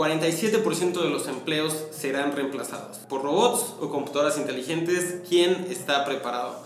47% 0.00 1.02
de 1.02 1.10
los 1.10 1.28
empleos 1.28 1.76
serán 1.90 2.34
reemplazados 2.34 2.96
por 3.00 3.22
robots 3.22 3.74
o 3.82 3.90
computadoras 3.90 4.38
inteligentes. 4.38 5.20
¿Quién 5.28 5.66
está 5.68 6.06
preparado? 6.06 6.62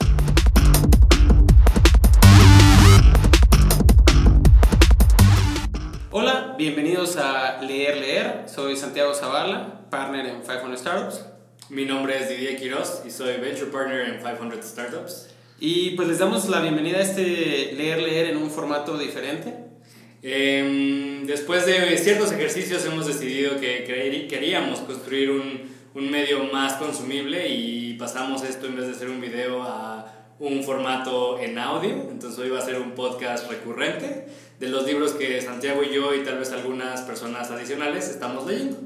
Hola, 6.12 6.54
bienvenidos 6.56 7.16
a 7.16 7.60
Leer 7.60 7.96
Leer. 7.96 8.44
Soy 8.46 8.76
Santiago 8.76 9.12
Zavala, 9.14 9.80
partner 9.90 10.26
en 10.26 10.42
500 10.42 10.78
Startups. 10.78 11.24
Mi 11.70 11.86
nombre 11.86 12.22
es 12.22 12.28
Didier 12.28 12.56
Quiroz 12.56 13.02
y 13.04 13.10
soy 13.10 13.38
Venture 13.38 13.72
Partner 13.72 14.10
en 14.10 14.18
500 14.18 14.64
Startups. 14.64 15.30
Y 15.58 15.96
pues 15.96 16.06
les 16.06 16.20
damos 16.20 16.48
la 16.48 16.60
bienvenida 16.60 16.98
a 16.98 17.02
este 17.02 17.72
Leer 17.72 18.00
Leer 18.00 18.26
en 18.26 18.36
un 18.36 18.48
formato 18.48 18.96
diferente. 18.96 19.73
Em, 20.26 21.26
después 21.26 21.66
de 21.66 21.98
ciertos 21.98 22.32
ejercicios 22.32 22.82
hemos 22.86 23.06
decidido 23.06 23.60
que 23.60 23.84
queríamos 24.26 24.80
construir 24.80 25.30
un, 25.30 25.70
un 25.92 26.10
medio 26.10 26.44
más 26.44 26.74
consumible 26.74 27.46
y 27.50 27.92
pasamos 27.98 28.42
esto 28.42 28.66
en 28.66 28.76
vez 28.76 28.86
de 28.86 28.94
ser 28.94 29.10
un 29.10 29.20
video 29.20 29.62
a 29.62 30.30
un 30.38 30.64
formato 30.64 31.38
en 31.38 31.58
audio. 31.58 31.90
Entonces 32.10 32.38
hoy 32.38 32.48
va 32.48 32.60
a 32.60 32.62
ser 32.62 32.80
un 32.80 32.92
podcast 32.92 33.50
recurrente 33.50 34.26
de 34.58 34.68
los 34.70 34.86
libros 34.86 35.12
que 35.12 35.42
Santiago 35.42 35.82
y 35.82 35.94
yo 35.94 36.14
y 36.14 36.24
tal 36.24 36.38
vez 36.38 36.52
algunas 36.52 37.02
personas 37.02 37.50
adicionales 37.50 38.08
estamos 38.08 38.46
leyendo. 38.46 38.78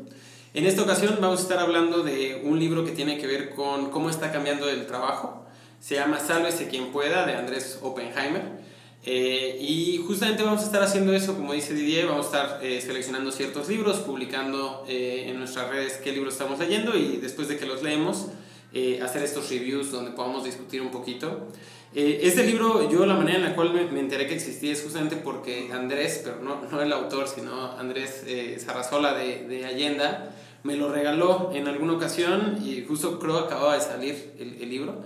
En 0.55 0.67
esta 0.67 0.83
ocasión 0.83 1.19
vamos 1.21 1.39
a 1.39 1.43
estar 1.43 1.61
hablando 1.61 2.03
de 2.03 2.43
un 2.45 2.59
libro 2.59 2.85
que 2.85 2.91
tiene 2.91 3.17
que 3.17 3.29
ver 3.29 3.51
con 3.51 3.91
cómo 3.91 4.11
está 4.11 4.33
cambiando 4.33 4.69
el 4.69 4.89
trabajo. 4.89 5.47
Se 5.79 5.95
llama 5.95 6.19
Sálvese 6.19 6.67
quien 6.67 6.91
pueda 6.91 7.25
de 7.27 7.37
Andrés 7.37 7.79
Oppenheimer. 7.81 8.67
Eh, 9.11 9.57
y 9.59 10.05
justamente 10.07 10.43
vamos 10.43 10.61
a 10.61 10.65
estar 10.67 10.83
haciendo 10.83 11.15
eso, 11.15 11.35
como 11.35 11.55
dice 11.55 11.73
Didier, 11.73 12.09
vamos 12.09 12.27
a 12.27 12.29
estar 12.29 12.61
eh, 12.63 12.79
seleccionando 12.83 13.33
ciertos 13.33 13.67
libros, 13.67 14.01
publicando 14.01 14.85
eh, 14.87 15.25
en 15.29 15.39
nuestras 15.39 15.71
redes 15.71 15.99
qué 16.05 16.13
libros 16.13 16.35
estamos 16.35 16.59
leyendo 16.59 16.95
y 16.95 17.17
después 17.17 17.49
de 17.49 17.57
que 17.57 17.65
los 17.65 17.83
leemos, 17.83 18.27
hacer 19.03 19.23
estos 19.23 19.49
reviews 19.49 19.91
donde 19.91 20.11
podamos 20.11 20.45
discutir 20.45 20.83
un 20.83 20.91
poquito. 20.91 21.49
este 21.95 22.45
libro, 22.45 22.91
yo 22.91 23.07
la 23.07 23.15
manera 23.15 23.39
en 23.39 23.45
la 23.45 23.55
cual 23.55 23.73
me, 23.73 23.99
enteré 23.99 24.27
que 24.27 24.35
existía 24.35 24.75
es 24.75 24.83
justamente 24.83 25.17
porque 25.17 25.71
Andrés, 25.73 26.21
pero 26.23 26.43
no, 26.43 26.61
no 26.71 26.83
el 26.83 26.93
autor, 26.93 27.29
sino 27.29 27.73
Andrés 27.79 28.27
Sarrazola 28.59 29.15
de, 29.15 29.49
de 29.49 29.65
Allenda, 29.65 30.37
me 30.65 30.77
lo 30.77 30.93
regaló 30.93 31.51
en 31.55 31.67
alguna 31.67 31.95
ocasión 31.95 32.59
y 32.63 32.85
justo 32.87 33.19
creo 33.19 33.39
acababa 33.39 33.75
de 33.75 33.81
salir 33.81 34.35
el, 34.39 34.61
el 34.61 34.69
libro. 34.69 35.03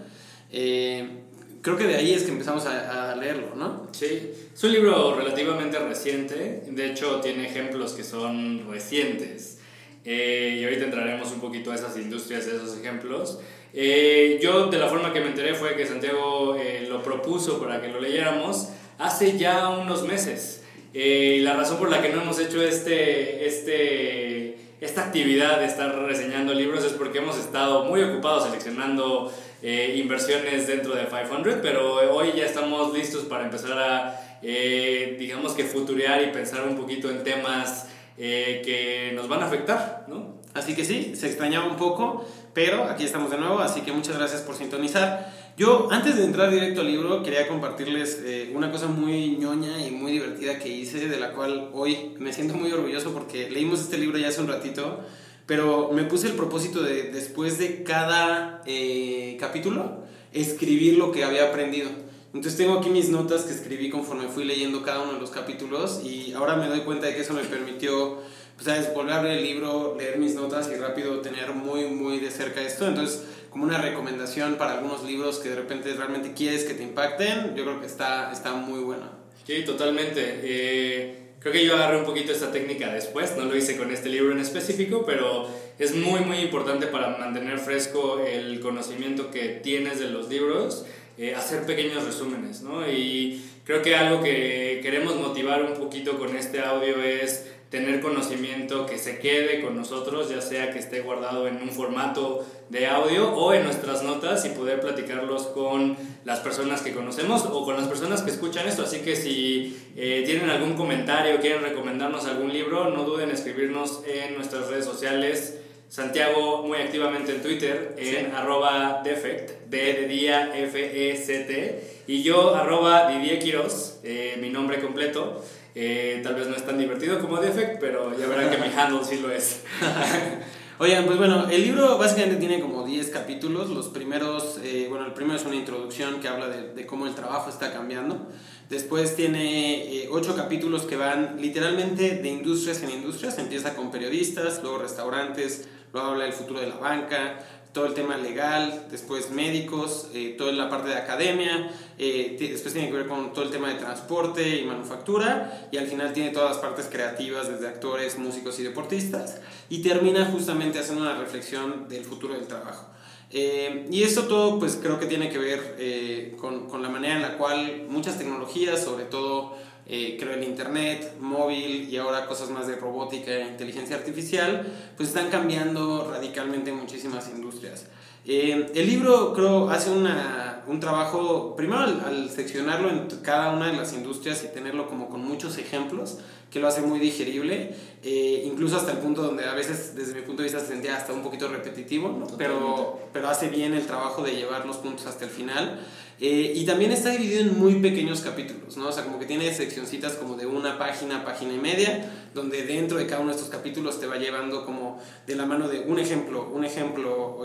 Eh, 0.51 1.22
creo 1.63 1.77
que 1.77 1.85
de 1.85 1.97
ahí 1.97 2.13
es 2.13 2.25
que 2.25 2.33
empezamos 2.33 2.67
a, 2.67 3.13
a, 3.13 3.17
leerlo, 3.17 3.55
¿no? 3.57 3.87
Sí, 3.93 4.33
es 4.53 4.65
un 4.65 4.73
libro 4.73 5.15
relativamente 5.15 5.79
reciente, 5.79 6.65
de 6.67 6.87
hecho 6.87 7.21
tiene 7.21 7.47
ejemplos 7.47 7.93
que 7.93 8.05
son 8.05 8.69
recientes. 8.71 9.59
Eh, 10.05 10.59
y 10.61 10.65
ahorita 10.65 10.87
entraremos 10.87 11.31
un 11.31 11.41
poquito 11.41 11.71
a 11.71 11.77
esas 11.77 11.97
industrias, 11.97 12.47
a 12.49 12.57
esos 12.57 12.77
ejemplos. 12.77 13.39
Eh, 13.73 14.41
yo 14.43 14.67
de 14.67 14.79
la 14.79 14.89
forma 14.89 15.13
que 15.13 15.21
me 15.21 15.29
enteré 15.29 15.55
fue 15.55 15.77
que 15.77 15.87
Santiago 15.87 16.57
lo 16.89 17.03
propuso 17.03 17.61
para 17.61 17.81
que 17.81 17.89
lo 17.89 18.01
leyéramos 18.01 18.69
hace 18.99 19.39
ya 19.39 19.69
unos 19.69 20.03
meses. 20.03 20.65
y 20.93 21.39
la 21.39 21.55
razón 21.55 21.79
por 21.79 21.91
la 21.91 22.03
que 22.03 22.11
no 22.11 22.23
hemos 22.23 22.39
hecho 22.39 22.61
este, 22.63 23.47
este 23.47 24.59
esta 24.83 25.05
actividad 25.05 25.61
de 25.61 25.67
estar 25.67 25.97
reseñando 26.03 26.53
libros 26.53 26.85
es 26.85 26.93
porque 26.93 27.19
hemos 27.19 27.39
estado 27.39 27.85
muy 27.85 28.03
ocupados 28.03 28.45
seleccionando 28.45 29.33
eh, 29.63 29.95
inversiones 29.97 30.67
dentro 30.67 30.95
de 30.95 31.07
500, 31.07 31.57
pero 31.63 32.15
hoy 32.15 32.33
ya 32.37 32.45
estamos 32.45 32.93
listos 32.93 33.25
para 33.25 33.45
empezar 33.45 33.79
a, 33.79 34.39
eh, 34.43 35.17
digamos 35.19 35.53
que 35.53 35.65
futurear 35.65 36.23
y 36.23 36.33
pensar 36.33 36.67
un 36.67 36.77
poquito 36.77 37.11
en 37.11 37.23
temas 37.23 37.87
eh, 38.19 38.61
que 38.65 39.13
nos 39.15 39.27
van 39.29 39.43
a 39.43 39.47
afectar, 39.47 40.05
¿no? 40.07 40.35
Así 40.53 40.75
que 40.75 40.85
sí, 40.85 41.15
se 41.17 41.29
extrañaba 41.29 41.67
un 41.67 41.77
poco, 41.77 42.27
pero 42.53 42.85
aquí 42.85 43.05
estamos 43.05 43.31
de 43.31 43.39
nuevo, 43.39 43.61
así 43.61 43.81
que 43.81 43.93
muchas 43.93 44.19
gracias 44.19 44.43
por 44.43 44.55
sintonizar. 44.55 45.33
Yo, 45.57 45.89
antes 45.91 46.17
de 46.17 46.25
entrar 46.25 46.51
directo 46.51 46.83
al 46.83 46.89
libro, 46.89 47.23
quería 47.23 47.49
compartirles 47.49 48.21
eh, 48.25 48.53
una 48.55 48.71
cosa 48.71 48.87
muy 48.87 49.37
ñoña 49.39 49.87
y 49.87 49.91
muy 49.91 50.13
divertida 50.13 50.59
que 50.59 50.69
hice, 50.69 51.09
de 51.09 51.19
la 51.19 51.33
cual 51.33 51.71
hoy 51.73 52.15
me 52.19 52.35
siento 52.35 52.55
muy 52.55 52.71
orgulloso 52.71 53.15
porque 53.15 53.51
leímos 53.51 53.81
este 53.81 53.97
libro 53.97 54.19
ya 54.19 54.29
hace 54.29 54.43
un 54.43 54.49
ratito, 54.49 55.01
pero 55.47 55.91
me 55.93 56.05
puse 56.05 56.29
el 56.29 56.35
propósito 56.35 56.83
de, 56.83 57.11
después 57.11 57.59
de 57.59 57.83
cada 57.83 58.63
eh, 58.67 59.37
capítulo, 59.41 60.03
escribir 60.33 60.97
lo 60.97 61.13
que 61.13 61.25
había 61.25 61.49
aprendido. 61.49 61.91
Entonces 62.35 62.57
tengo 62.57 62.79
aquí 62.79 62.89
mis 62.89 63.11
notas 63.11 63.43
que 63.43 63.53
escribí 63.53 63.91
conforme 63.91 64.29
fui 64.29 64.45
leyendo 64.45 64.83
cada 64.83 65.03
uno 65.03 65.15
de 65.15 65.21
los 65.21 65.31
capítulos 65.31 66.01
y 66.03 66.33
ahora 66.33 66.57
me 66.57 66.69
doy 66.69 66.81
cuenta 66.81 67.07
de 67.07 67.15
que 67.15 67.21
eso 67.21 67.35
me 67.35 67.45
permitió, 67.45 68.21
pues, 68.55 68.65
¿sabes? 68.65 68.95
volver 68.95 69.15
a 69.15 69.35
el 69.35 69.43
libro, 69.43 69.97
leer 69.99 70.19
mis 70.19 70.35
notas 70.35 70.71
y 70.73 70.77
rápido 70.77 71.21
tener 71.21 71.53
muy, 71.53 71.85
muy 71.85 72.21
de 72.21 72.31
cerca 72.31 72.63
esto. 72.63 72.87
Entonces 72.87 73.25
como 73.53 73.65
una 73.65 73.77
recomendación 73.77 74.55
para 74.55 74.79
algunos 74.79 75.05
libros 75.05 75.39
que 75.39 75.51
de 75.51 75.57
repente 75.57 75.93
realmente 75.93 76.33
quieres 76.33 76.65
que 76.65 76.73
te 76.73 76.83
impacten, 76.83 77.55
yo 77.55 77.65
creo 77.65 77.81
que 77.81 77.87
está, 77.87 78.33
está 78.33 78.55
muy 78.55 78.81
bueno. 78.81 79.11
Sí, 79.47 79.63
totalmente. 79.67 80.41
Eh, 80.43 81.22
creo 81.43 81.53
que 81.53 81.67
yo 81.67 81.75
agarré 81.75 81.99
un 81.99 82.05
poquito 82.05 82.33
esta 82.33 82.53
técnica 82.53 82.93
después, 82.93 83.37
no 83.37 83.45
lo 83.45 83.57
hice 83.57 83.77
con 83.77 83.91
este 83.91 84.09
libro 84.09 84.33
en 84.33 84.39
específico, 84.39 85.05
pero 85.05 85.49
es 85.79 85.95
muy, 85.95 86.21
muy 86.21 86.39
importante 86.39 86.87
para 86.87 87.19
mantener 87.19 87.59
fresco 87.59 88.21
el 88.25 88.61
conocimiento 88.61 89.31
que 89.31 89.61
tienes 89.63 89.99
de 89.99 90.09
los 90.09 90.29
libros, 90.29 90.87
eh, 91.19 91.35
hacer 91.35 91.67
pequeños 91.67 92.05
resúmenes, 92.05 92.63
¿no? 92.63 92.89
Y 92.89 93.45
creo 93.65 93.83
que 93.83 93.97
algo 93.97 94.23
que 94.23 94.81
queremos 94.83 95.17
motivar 95.17 95.63
un 95.63 95.75
poquito 95.75 96.19
con 96.19 96.37
este 96.37 96.61
audio 96.61 97.03
es 97.03 97.52
tener 97.73 98.01
conocimiento 98.01 98.87
que 98.87 98.99
se 98.99 99.19
quede 99.19 99.63
con 99.63 99.75
nosotros, 99.75 100.29
ya 100.29 100.41
sea 100.41 100.71
que 100.71 100.79
esté 100.79 101.01
guardado 101.01 101.49
en 101.49 101.57
un 101.57 101.71
formato 101.71 102.47
de 102.69 102.87
audio 102.87 103.35
o 103.35 103.53
en 103.55 103.65
nuestras 103.65 104.05
notas 104.05 104.45
y 104.45 104.51
poder 104.51 104.81
platicarlos 104.81 105.49
con 105.49 105.97
las 106.25 106.41
personas 106.41 106.83
que 106.83 106.93
conocemos 106.93 107.47
o 107.51 107.65
con 107.65 107.77
las 107.77 107.89
personas 107.89 108.23
que 108.23 108.31
escuchan 108.31 108.69
esto. 108.69 108.83
Así 108.83 109.01
que 109.01 109.17
si 109.17 109.77
eh, 109.97 110.23
tienen 110.25 110.51
algún 110.51 110.75
comentario, 110.75 111.41
quieren 111.41 111.63
recomendarnos 111.63 112.27
algún 112.27 112.53
libro, 112.53 112.91
no 112.91 113.05
duden 113.05 113.31
en 113.31 113.35
escribirnos 113.35 114.03
en 114.07 114.37
nuestras 114.37 114.69
redes 114.69 114.85
sociales. 114.85 115.59
Santiago 115.89 116.63
muy 116.63 116.79
activamente 116.79 117.33
en 117.33 117.43
Twitter 117.43 117.95
en 117.99 118.35
arroba 118.35 119.03
defect, 119.05 119.69
D 119.69 119.77
de 119.95 120.09
día 120.09 120.53
F 120.55 120.79
E 120.79 121.17
C 121.17 121.41
T, 121.41 122.03
y 122.07 122.23
yo 122.23 122.55
arroba 122.55 123.11
Didier 123.11 123.39
Quiroz, 123.39 124.01
eh, 124.03 124.39
mi 124.41 124.49
nombre 124.49 124.81
completo. 124.81 125.43
Eh, 125.75 126.21
tal 126.23 126.35
vez 126.35 126.49
no 126.49 126.57
es 126.57 126.67
tan 126.67 126.79
divertido 126.79 127.19
como 127.21 127.39
Defect, 127.39 127.81
pero 127.81 128.17
ya 128.19 128.27
verán 128.27 128.51
que 128.51 128.59
mi 128.59 128.67
handle 128.75 129.05
sí 129.05 129.21
lo 129.21 129.31
es. 129.31 129.63
Oigan, 130.79 131.05
pues 131.07 131.17
bueno, 131.17 131.49
el 131.49 131.63
libro 131.63 131.97
básicamente 131.97 132.37
tiene 132.37 132.61
como 132.61 132.85
10 132.85 133.11
capítulos. 133.11 133.71
Los 133.71 133.89
primeros, 133.89 134.59
eh, 134.65 134.87
bueno, 134.89 135.07
el 135.07 135.13
primero 135.13 135.39
es 135.39 135.45
una 135.45 135.55
introducción 135.55 136.21
que 136.21 136.29
habla 136.29 136.49
de, 136.49 136.75
de 136.75 136.87
cómo 136.87 137.07
el 137.07 137.15
trabajo 137.15 137.49
está 137.49 137.73
cambiando. 137.73 138.29
Después 138.69 139.15
tiene 139.15 140.09
8 140.11 140.31
eh, 140.31 140.35
capítulos 140.35 140.83
que 140.83 140.97
van 140.97 141.37
literalmente 141.39 142.17
de 142.17 142.29
industrias 142.29 142.83
en 142.83 142.91
industrias. 142.91 143.39
Empieza 143.39 143.77
con 143.77 143.91
periodistas, 143.91 144.61
luego 144.63 144.79
restaurantes, 144.79 145.69
luego 145.93 146.09
habla 146.09 146.25
del 146.25 146.33
futuro 146.33 146.61
de 146.61 146.69
la 146.69 146.77
banca, 146.77 147.39
todo 147.73 147.87
el 147.87 147.95
tema 147.95 148.17
legal, 148.17 148.87
después 148.91 149.31
médicos, 149.31 150.09
eh, 150.13 150.35
toda 150.37 150.53
la 150.53 150.69
parte 150.69 150.91
de 150.91 150.97
academia, 150.97 151.71
eh, 151.99 152.37
después 152.39 152.75
tiene 152.75 152.89
que 152.89 152.97
ver 152.97 153.09
con 153.09 153.33
todo 153.33 153.45
el 153.45 153.51
tema 153.51 153.69
de 153.69 153.77
transporte 153.77 154.59
y 154.59 154.65
manufactura, 154.65 155.69
y 155.73 155.79
al 155.79 155.87
final 155.87 156.13
tiene 156.13 156.31
todas 156.31 156.51
las 156.51 156.59
partes 156.59 156.89
creativas, 156.91 157.49
desde 157.49 157.69
actores, 157.69 158.19
músicos 158.19 158.61
y 158.61 158.63
deportistas, 158.63 159.41
y 159.71 159.81
termina 159.81 160.27
justamente 160.27 160.79
haciendo 160.79 161.03
una 161.03 161.17
reflexión 161.17 161.89
del 161.89 162.05
futuro 162.05 162.35
del 162.35 162.47
trabajo. 162.47 162.89
Eh, 163.31 163.87
y 163.91 164.03
esto 164.03 164.25
todo 164.25 164.59
pues 164.59 164.79
creo 164.83 165.01
que 165.01 165.07
tiene 165.07 165.31
que 165.31 165.39
ver 165.39 166.37
con, 166.39 166.69
con 166.69 166.83
la 166.83 166.91
manera 166.91 167.15
en 167.17 167.23
la 167.23 167.39
cual 167.39 167.87
muchas 167.89 168.19
tecnologías, 168.19 168.85
sobre 168.85 169.05
todo 169.07 169.57
eh, 169.87 170.17
creo 170.19 170.35
el 170.35 170.45
Internet, 170.45 171.17
móvil 171.21 171.89
y 171.89 171.97
ahora 171.97 172.27
cosas 172.27 172.51
más 172.51 172.67
de 172.67 172.77
robótica 172.77 173.33
e 173.33 173.49
inteligencia 173.49 173.97
artificial, 173.97 174.67
pues 174.97 175.09
están 175.09 175.31
cambiando 175.31 176.09
radicalmente 176.11 176.73
muchísimas 176.73 177.29
industrias. 177.29 177.87
Eh, 178.25 178.71
el 178.73 178.87
libro 178.87 179.33
creo 179.33 179.69
hace 179.69 179.91
una, 179.91 180.63
un 180.69 180.79
trabajo, 180.79 181.57
primero 181.57 181.81
al, 181.81 182.31
seccionarlo 182.31 182.89
en 182.89 183.09
cada 183.23 183.51
una 183.51 183.67
de 183.67 183.77
las 183.77 183.93
industrias 183.93 184.45
y 184.45 184.55
tenerlo 184.55 184.87
como 184.87 185.09
con 185.09 185.25
muchos 185.25 185.59
ejemplos, 185.59 186.19
que 186.49 186.61
lo 186.61 186.69
hace 186.69 186.83
muy 186.83 187.01
digerible, 187.01 187.75
eh, 188.05 188.43
incluso 188.47 188.77
hasta 188.77 188.93
el 188.93 188.99
punto 188.99 189.23
donde 189.23 189.45
a 189.47 189.55
veces 189.55 189.97
desde 189.97 190.15
mi 190.15 190.21
punto 190.21 190.43
de 190.43 190.49
vista 190.49 190.61
se 190.61 190.69
sentía 190.69 190.97
hasta 190.97 191.13
un 191.13 191.23
poquito 191.23 191.49
repetitivo, 191.49 192.27
pero, 192.39 193.01
pero 193.13 193.29
hace 193.29 193.49
bien 193.49 193.75
el 193.75 193.87
trabajo 193.87 194.23
de 194.23 194.37
llevar 194.37 194.67
los 194.67 194.77
puntos 194.77 195.07
hasta 195.07 195.25
el 195.25 195.31
final. 195.31 195.81
Eh, 196.25 196.53
y 196.55 196.65
también 196.65 196.93
está 196.93 197.11
dividido 197.11 197.41
en 197.41 197.59
muy 197.59 197.75
pequeños 197.81 198.21
capítulos, 198.21 198.77
¿no? 198.77 198.87
O 198.87 198.93
sea, 198.93 199.03
como 199.03 199.19
que 199.19 199.27
tiene 199.27 199.53
seccioncitas 199.53 200.13
como 200.13 200.37
de 200.37 200.47
una 200.47 200.79
página, 200.79 201.25
página 201.25 201.53
y 201.53 201.59
media, 201.59 202.29
donde 202.33 202.63
dentro 202.63 202.97
de 202.97 203.09
cada 203.09 203.23
uno 203.23 203.31
de 203.31 203.35
estos 203.35 203.51
capítulos 203.51 203.99
te 203.99 204.07
va 204.07 204.19
llevando 204.19 204.65
como 204.65 205.01
de 205.27 205.35
la 205.35 205.47
mano 205.47 205.67
de 205.67 205.81
un 205.81 205.99
ejemplo, 205.99 206.49
un 206.55 206.65
ejemplo, 206.65 207.43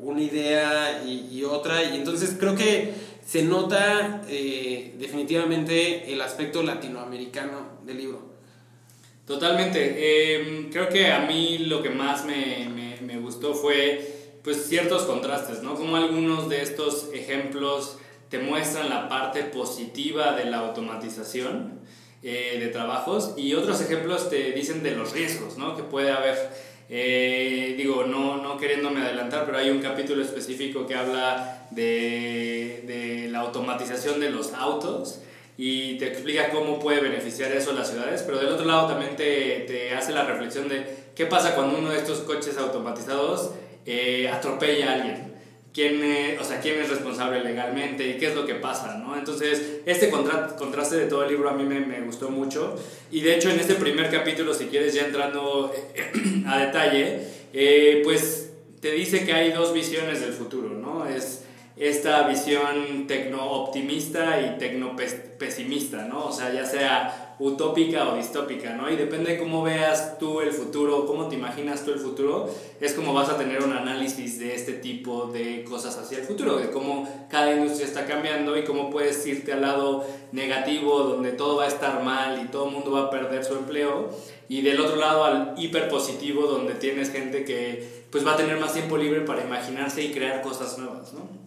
una 0.00 0.22
idea 0.22 1.04
y, 1.06 1.44
otra. 1.44 1.84
Y 1.84 1.96
entonces 1.96 2.34
creo 2.40 2.56
que 2.56 2.94
se 3.26 3.42
nota 3.42 4.22
eh, 4.26 4.94
definitivamente 4.98 6.10
el 6.10 6.22
aspecto 6.22 6.62
latinoamericano 6.62 7.80
del 7.84 7.98
libro. 7.98 8.22
Totalmente. 9.26 10.38
Em, 10.40 10.70
creo 10.70 10.88
que 10.88 11.08
a 11.08 11.26
mí 11.26 11.58
lo 11.58 11.82
que 11.82 11.90
más 11.90 12.24
me, 12.24 12.70
me, 12.74 13.02
me, 13.02 13.20
gustó 13.20 13.52
fue 13.52 14.40
pues 14.42 14.64
ciertos 14.66 15.02
contrastes, 15.02 15.62
¿no? 15.62 15.74
Como 15.74 15.96
algunos 15.96 16.48
de 16.48 16.62
estos 16.62 17.10
ejemplos 17.12 17.98
te 18.28 18.38
muestran 18.38 18.88
la 18.88 19.08
parte 19.08 19.44
positiva 19.44 20.32
de 20.32 20.46
la 20.46 20.58
automatización 20.58 21.80
eh, 22.22 22.58
de 22.58 22.68
trabajos 22.68 23.34
y 23.36 23.54
otros 23.54 23.80
ejemplos 23.80 24.30
te 24.30 24.52
dicen 24.52 24.82
de 24.82 24.92
los 24.92 25.12
riesgos, 25.12 25.58
¿no? 25.58 25.76
Que 25.76 25.82
puede 25.82 26.10
haber. 26.10 26.36
Eh, 26.90 27.74
digo, 27.78 28.04
no, 28.04 28.36
no 28.36 28.56
queriéndome 28.58 29.00
adelantar, 29.00 29.46
pero 29.46 29.58
hay 29.58 29.70
un 29.70 29.80
capítulo 29.80 30.22
específico 30.22 30.86
que 30.86 30.94
habla 30.94 31.66
de, 31.70 32.84
de 32.86 33.28
la 33.30 33.40
automatización 33.40 34.20
de 34.20 34.30
los 34.30 34.52
autos 34.52 35.20
y 35.56 35.96
te 35.98 36.08
explica 36.08 36.50
cómo 36.50 36.78
puede 36.78 37.00
beneficiar 37.00 37.52
eso 37.52 37.70
a 37.70 37.74
las 37.74 37.88
ciudades, 37.88 38.22
pero 38.22 38.38
del 38.38 38.48
otro 38.48 38.66
lado 38.66 38.88
también 38.88 39.16
te, 39.16 39.60
te 39.66 39.94
hace 39.94 40.12
la 40.12 40.24
reflexión 40.24 40.68
de 40.68 40.84
qué 41.14 41.26
pasa 41.26 41.54
cuando 41.54 41.78
uno 41.78 41.90
de 41.90 41.98
estos 41.98 42.18
coches 42.20 42.58
automatizados 42.58 43.52
eh, 43.86 44.28
atropella 44.28 44.90
a 44.90 44.94
alguien. 44.94 45.23
¿Quién 45.74 46.00
o 46.40 46.44
sea, 46.44 46.60
quién 46.60 46.80
es 46.80 46.88
responsable 46.88 47.42
legalmente 47.42 48.08
y 48.08 48.16
qué 48.16 48.28
es 48.28 48.36
lo 48.36 48.46
que 48.46 48.54
pasa, 48.54 48.96
¿no? 48.98 49.18
Entonces, 49.18 49.80
este 49.84 50.08
contraste 50.08 50.96
de 50.96 51.06
todo 51.06 51.24
el 51.24 51.30
libro 51.30 51.50
a 51.50 51.52
mí 51.54 51.64
me, 51.64 51.80
me, 51.80 52.00
gustó 52.02 52.30
mucho. 52.30 52.76
Y 53.10 53.22
de 53.22 53.34
hecho, 53.34 53.50
en 53.50 53.58
este 53.58 53.74
primer 53.74 54.08
capítulo, 54.08 54.54
si 54.54 54.66
quieres 54.66 54.94
ya 54.94 55.06
entrando 55.06 55.74
a 56.46 56.58
detalle, 56.58 57.26
eh, 57.52 58.02
pues 58.04 58.52
te 58.80 58.92
dice 58.92 59.24
que 59.24 59.32
hay 59.32 59.50
dos 59.50 59.74
visiones 59.74 60.20
del 60.20 60.32
futuro, 60.32 60.68
¿no? 60.68 61.06
Es 61.06 61.42
esta 61.76 62.28
visión 62.28 63.08
tecno-optimista 63.08 64.40
y 64.40 64.58
tecno-pesimista, 64.58 66.04
¿no? 66.04 66.26
O 66.26 66.32
sea, 66.32 66.52
ya 66.52 66.64
sea 66.64 67.23
utópica 67.38 68.08
o 68.08 68.16
distópica, 68.16 68.74
¿no? 68.74 68.90
Y 68.90 68.96
depende 68.96 69.32
de 69.32 69.38
cómo 69.38 69.62
veas 69.62 70.18
tú 70.18 70.40
el 70.40 70.52
futuro, 70.52 71.06
cómo 71.06 71.28
te 71.28 71.34
imaginas 71.34 71.84
tú 71.84 71.92
el 71.92 71.98
futuro, 71.98 72.48
es 72.80 72.92
como 72.92 73.12
vas 73.12 73.28
a 73.28 73.36
tener 73.36 73.62
un 73.62 73.72
análisis 73.72 74.38
de 74.38 74.54
este 74.54 74.74
tipo 74.74 75.26
de 75.26 75.64
cosas 75.64 75.96
hacia 75.98 76.18
el 76.18 76.24
futuro, 76.24 76.56
de 76.56 76.70
cómo 76.70 77.26
cada 77.28 77.54
industria 77.54 77.86
está 77.86 78.06
cambiando 78.06 78.56
y 78.56 78.64
cómo 78.64 78.90
puedes 78.90 79.26
irte 79.26 79.52
al 79.52 79.62
lado 79.62 80.06
negativo, 80.32 81.00
donde 81.00 81.32
todo 81.32 81.56
va 81.56 81.64
a 81.64 81.68
estar 81.68 82.02
mal 82.02 82.40
y 82.44 82.48
todo 82.48 82.66
el 82.66 82.72
mundo 82.72 82.92
va 82.92 83.02
a 83.02 83.10
perder 83.10 83.44
su 83.44 83.54
empleo, 83.54 84.10
y 84.48 84.62
del 84.62 84.80
otro 84.80 84.96
lado 84.96 85.24
al 85.24 85.54
hiperpositivo, 85.56 86.46
donde 86.46 86.74
tienes 86.74 87.10
gente 87.10 87.44
que 87.44 88.04
pues 88.10 88.24
va 88.24 88.34
a 88.34 88.36
tener 88.36 88.58
más 88.60 88.72
tiempo 88.72 88.96
libre 88.96 89.22
para 89.22 89.42
imaginarse 89.42 90.04
y 90.04 90.12
crear 90.12 90.40
cosas 90.42 90.78
nuevas, 90.78 91.12
¿no? 91.14 91.44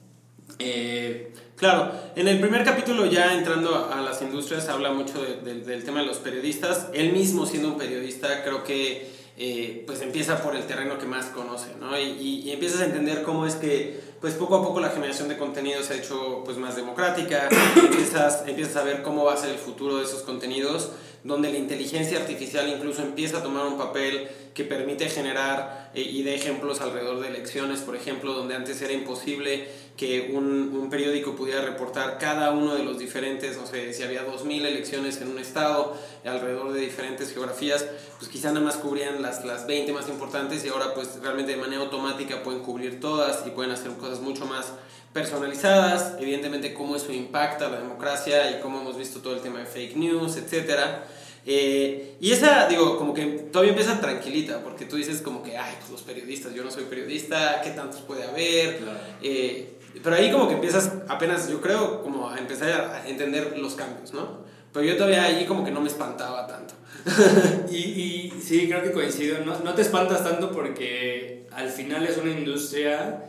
Eh, 0.60 1.34
claro, 1.56 1.92
en 2.16 2.28
el 2.28 2.40
primer 2.40 2.64
capítulo 2.64 3.06
ya 3.06 3.34
entrando 3.34 3.90
a 3.92 4.02
las 4.02 4.22
industrias 4.22 4.70
habla 4.70 4.92
mucho 4.92 5.22
del 5.22 5.84
tema 5.84 6.02
de 6.02 6.06
los 6.08 6.18
periodistas. 6.18 6.88
Él 6.94 7.14
mismo 7.14 7.46
siendo 7.46 7.70
un 7.70 7.78
periodista 7.78 8.44
creo 8.44 8.64
que 8.64 9.18
eh, 9.40 9.84
pues 9.86 10.02
empieza 10.02 10.42
por 10.42 10.56
el 10.56 10.66
terreno 10.66 10.98
que 10.98 11.06
más 11.06 11.28
conoce, 11.28 11.68
¿no? 11.80 11.96
Y, 12.00 12.44
y, 12.46 12.52
empiezas 12.52 12.82
a 12.82 12.86
entender 12.86 13.22
cómo 13.22 13.46
es 13.46 13.54
que 13.54 14.00
pues 14.20 14.34
poco 14.34 14.56
a 14.56 14.64
poco 14.64 14.80
la 14.80 14.90
generación 14.90 15.28
de 15.28 15.38
contenidos 15.38 15.86
se 15.86 15.94
ha 15.94 15.98
hecho 15.98 16.42
pues 16.44 16.58
más 16.58 16.76
democrática, 16.76 17.48
empiezas, 17.76 18.46
empiezas 18.48 18.78
a 18.78 18.84
ver 18.84 19.04
cómo 19.04 19.26
va 19.26 19.36
a 19.36 19.38
ser 19.38 19.52
el 19.52 19.60
futuro 19.60 19.98
de 19.98 20.06
esos 20.06 20.24
contenidos 20.24 20.90
donde 21.24 21.52
la 21.52 21.58
inteligencia 21.58 22.20
artificial 22.20 22.68
incluso 22.68 23.02
empieza 23.02 23.40
a 23.40 23.44
tomar 23.44 23.66
un 23.66 23.78
papel 23.78 24.28
que 24.54 24.64
permite 24.64 25.08
generar 25.10 25.92
eh, 25.94 26.02
y 26.02 26.24
de 26.24 26.34
ejemplos 26.34 26.82
alrededor 26.82 27.20
de 27.20 27.28
elecciones, 27.28 27.82
por 27.82 27.96
ejemplo, 27.96 28.34
donde 28.34 28.56
antes 28.56 28.82
era 28.82 28.92
imposible 28.92 29.68
que 29.96 30.32
un, 30.34 30.76
un, 30.76 30.90
periódico 30.90 31.36
pudiera 31.36 31.62
reportar 31.62 32.18
cada 32.20 32.52
uno 32.52 32.76
de 32.76 32.84
los 32.84 32.98
diferentes, 32.98 33.58
no 33.58 33.66
sé, 33.68 33.94
si 33.94 34.04
había 34.04 34.26
2.000 34.26 34.66
elecciones 34.66 35.22
en 35.22 35.30
un 35.30 35.40
estado, 35.40 35.96
alrededor 36.24 36.74
de 36.74 36.82
diferentes 36.82 37.34
geografías, 37.34 37.86
pues 38.18 38.30
quizá 38.30 38.50
nada 38.50 38.66
más 38.66 38.78
cubrían 38.78 39.22
las, 39.22 39.46
las 39.46 39.68
20 39.68 39.94
más 39.94 40.08
importantes 40.10 40.66
y 40.66 40.70
ahora 40.70 40.94
pues 40.94 41.20
realmente 41.22 41.52
de 41.52 41.58
manera 41.58 41.82
automática 41.84 42.44
pueden 42.44 42.62
cubrir 42.62 43.00
todas 43.00 43.46
y 43.46 43.52
pueden 43.52 43.72
hacer 43.72 43.92
cosas 43.94 44.22
mucho 44.22 44.46
más 44.46 44.74
personalizadas, 45.14 46.16
evidentemente 46.20 46.74
cómo 46.74 46.96
eso 46.96 47.12
impacta 47.12 47.70
la 47.70 47.80
democracia 47.80 48.52
y 48.52 48.62
cómo 48.62 48.82
hemos 48.82 48.98
visto 48.98 49.20
todo 49.22 49.34
el 49.34 49.42
tema 49.42 49.60
de 49.60 49.66
fake 49.66 49.96
news, 49.96 50.38
etcétera. 50.38 51.06
Eh, 51.50 52.18
y 52.20 52.32
esa, 52.32 52.68
digo, 52.68 52.98
como 52.98 53.14
que 53.14 53.26
todavía 53.26 53.72
empieza 53.72 54.02
tranquilita, 54.02 54.62
porque 54.62 54.86
tú 54.86 54.98
dices 54.98 55.22
como 55.22 55.42
que, 55.42 55.58
ay, 55.58 55.76
pues 55.80 55.92
los 55.92 56.02
periodistas, 56.02 56.54
yo 56.54 56.64
no 56.64 56.70
soy 56.70 56.84
periodista, 56.84 57.62
¿qué 57.64 57.70
tantos 57.72 58.02
puede 58.02 58.26
haber? 58.26 58.82
Eh, 59.24 59.78
pero 60.04 60.16
ahí 60.18 60.30
como 60.30 60.48
que 60.50 60.56
empiezas 60.56 60.92
apenas, 61.08 61.50
yo 61.50 61.62
creo, 61.62 62.04
como 62.04 62.30
a 62.30 62.38
empezar 62.38 62.70
a 62.70 63.08
entender 63.08 63.58
los 63.58 63.76
cambios, 63.76 64.14
¿no? 64.14 64.46
Pero 64.74 64.86
yo 64.86 64.98
todavía 64.98 65.24
ahí 65.24 65.46
como 65.46 65.64
que 65.64 65.72
no 65.72 65.80
me 65.80 65.88
espantaba 65.88 66.46
tanto. 66.48 66.74
y, 67.72 67.78
y 67.78 68.42
sí, 68.42 68.68
creo 68.68 68.84
que 68.84 68.92
coincido, 68.92 69.40
no, 69.46 69.58
no 69.60 69.74
te 69.74 69.82
espantas 69.82 70.24
tanto 70.24 70.52
porque 70.52 71.48
al 71.52 71.70
final 71.70 72.06
es 72.06 72.18
una 72.18 72.32
industria 72.32 73.24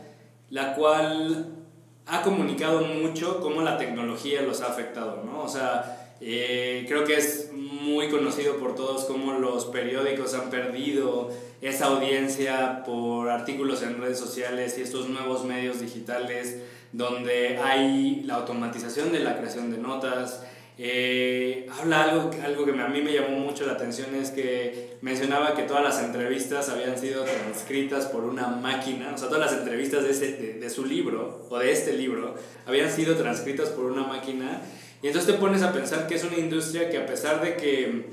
la 0.49 0.75
cual 0.75 1.58
ha 2.09 2.21
comunicado 2.21 2.81
mucho 2.81 3.39
cómo 3.39 3.61
la 3.61 3.77
tecnología 3.77 4.41
los 4.41 4.61
ha 4.61 4.67
afectado, 4.67 5.23
¿no? 5.23 5.43
O 5.43 5.47
sea, 5.47 6.15
eh, 6.21 6.85
creo 6.87 7.05
que 7.05 7.15
es 7.15 7.51
muy 7.53 8.09
conocido 8.09 8.57
por 8.57 8.75
todos 8.75 9.05
cómo 9.05 9.33
los 9.33 9.65
periódicos 9.65 10.33
han 10.33 10.49
perdido 10.49 11.29
esa 11.61 11.85
audiencia 11.85 12.83
por 12.85 13.29
artículos 13.29 13.83
en 13.83 14.01
redes 14.01 14.19
sociales 14.19 14.77
y 14.77 14.81
estos 14.81 15.07
nuevos 15.07 15.45
medios 15.45 15.79
digitales 15.79 16.57
donde 16.91 17.57
hay 17.57 18.23
la 18.25 18.35
automatización 18.35 19.11
de 19.11 19.19
la 19.19 19.37
creación 19.37 19.71
de 19.71 19.77
notas, 19.77 20.43
eh, 20.81 21.67
habla 21.77 22.03
algo, 22.03 22.31
algo 22.41 22.63
que 22.63 22.71
a 22.71 22.87
mí 22.87 23.01
me 23.01 23.11
llamó 23.11 23.37
mucho 23.39 23.65
la 23.65 23.73
atención, 23.73 24.15
es 24.15 24.31
que 24.31 24.97
mencionaba 25.01 25.53
que 25.53 25.63
todas 25.63 25.83
las 25.83 26.01
entrevistas 26.01 26.69
habían 26.69 26.97
sido 26.97 27.25
transcritas 27.25 28.05
por 28.05 28.23
una 28.23 28.47
máquina, 28.47 29.11
o 29.13 29.17
sea, 29.17 29.27
todas 29.27 29.51
las 29.51 29.59
entrevistas 29.59 30.03
de, 30.03 30.11
ese, 30.11 30.31
de, 30.53 30.69
su 30.69 30.85
libro 30.85 31.45
o 31.49 31.59
de 31.59 31.73
este 31.73 31.91
libro 31.91 32.33
habían 32.65 32.89
sido 32.89 33.17
transcritas 33.17 33.67
por 33.67 33.91
una 33.91 34.03
máquina. 34.03 34.61
Y 35.01 35.07
entonces 35.07 35.33
te 35.33 35.37
pones 35.37 35.63
a 35.63 35.73
pensar 35.73 36.07
que 36.07 36.15
es 36.15 36.23
una 36.23 36.37
industria 36.37 36.89
que 36.89 36.97
a 36.97 37.05
pesar 37.05 37.41
de 37.41 37.57
que 37.57 38.05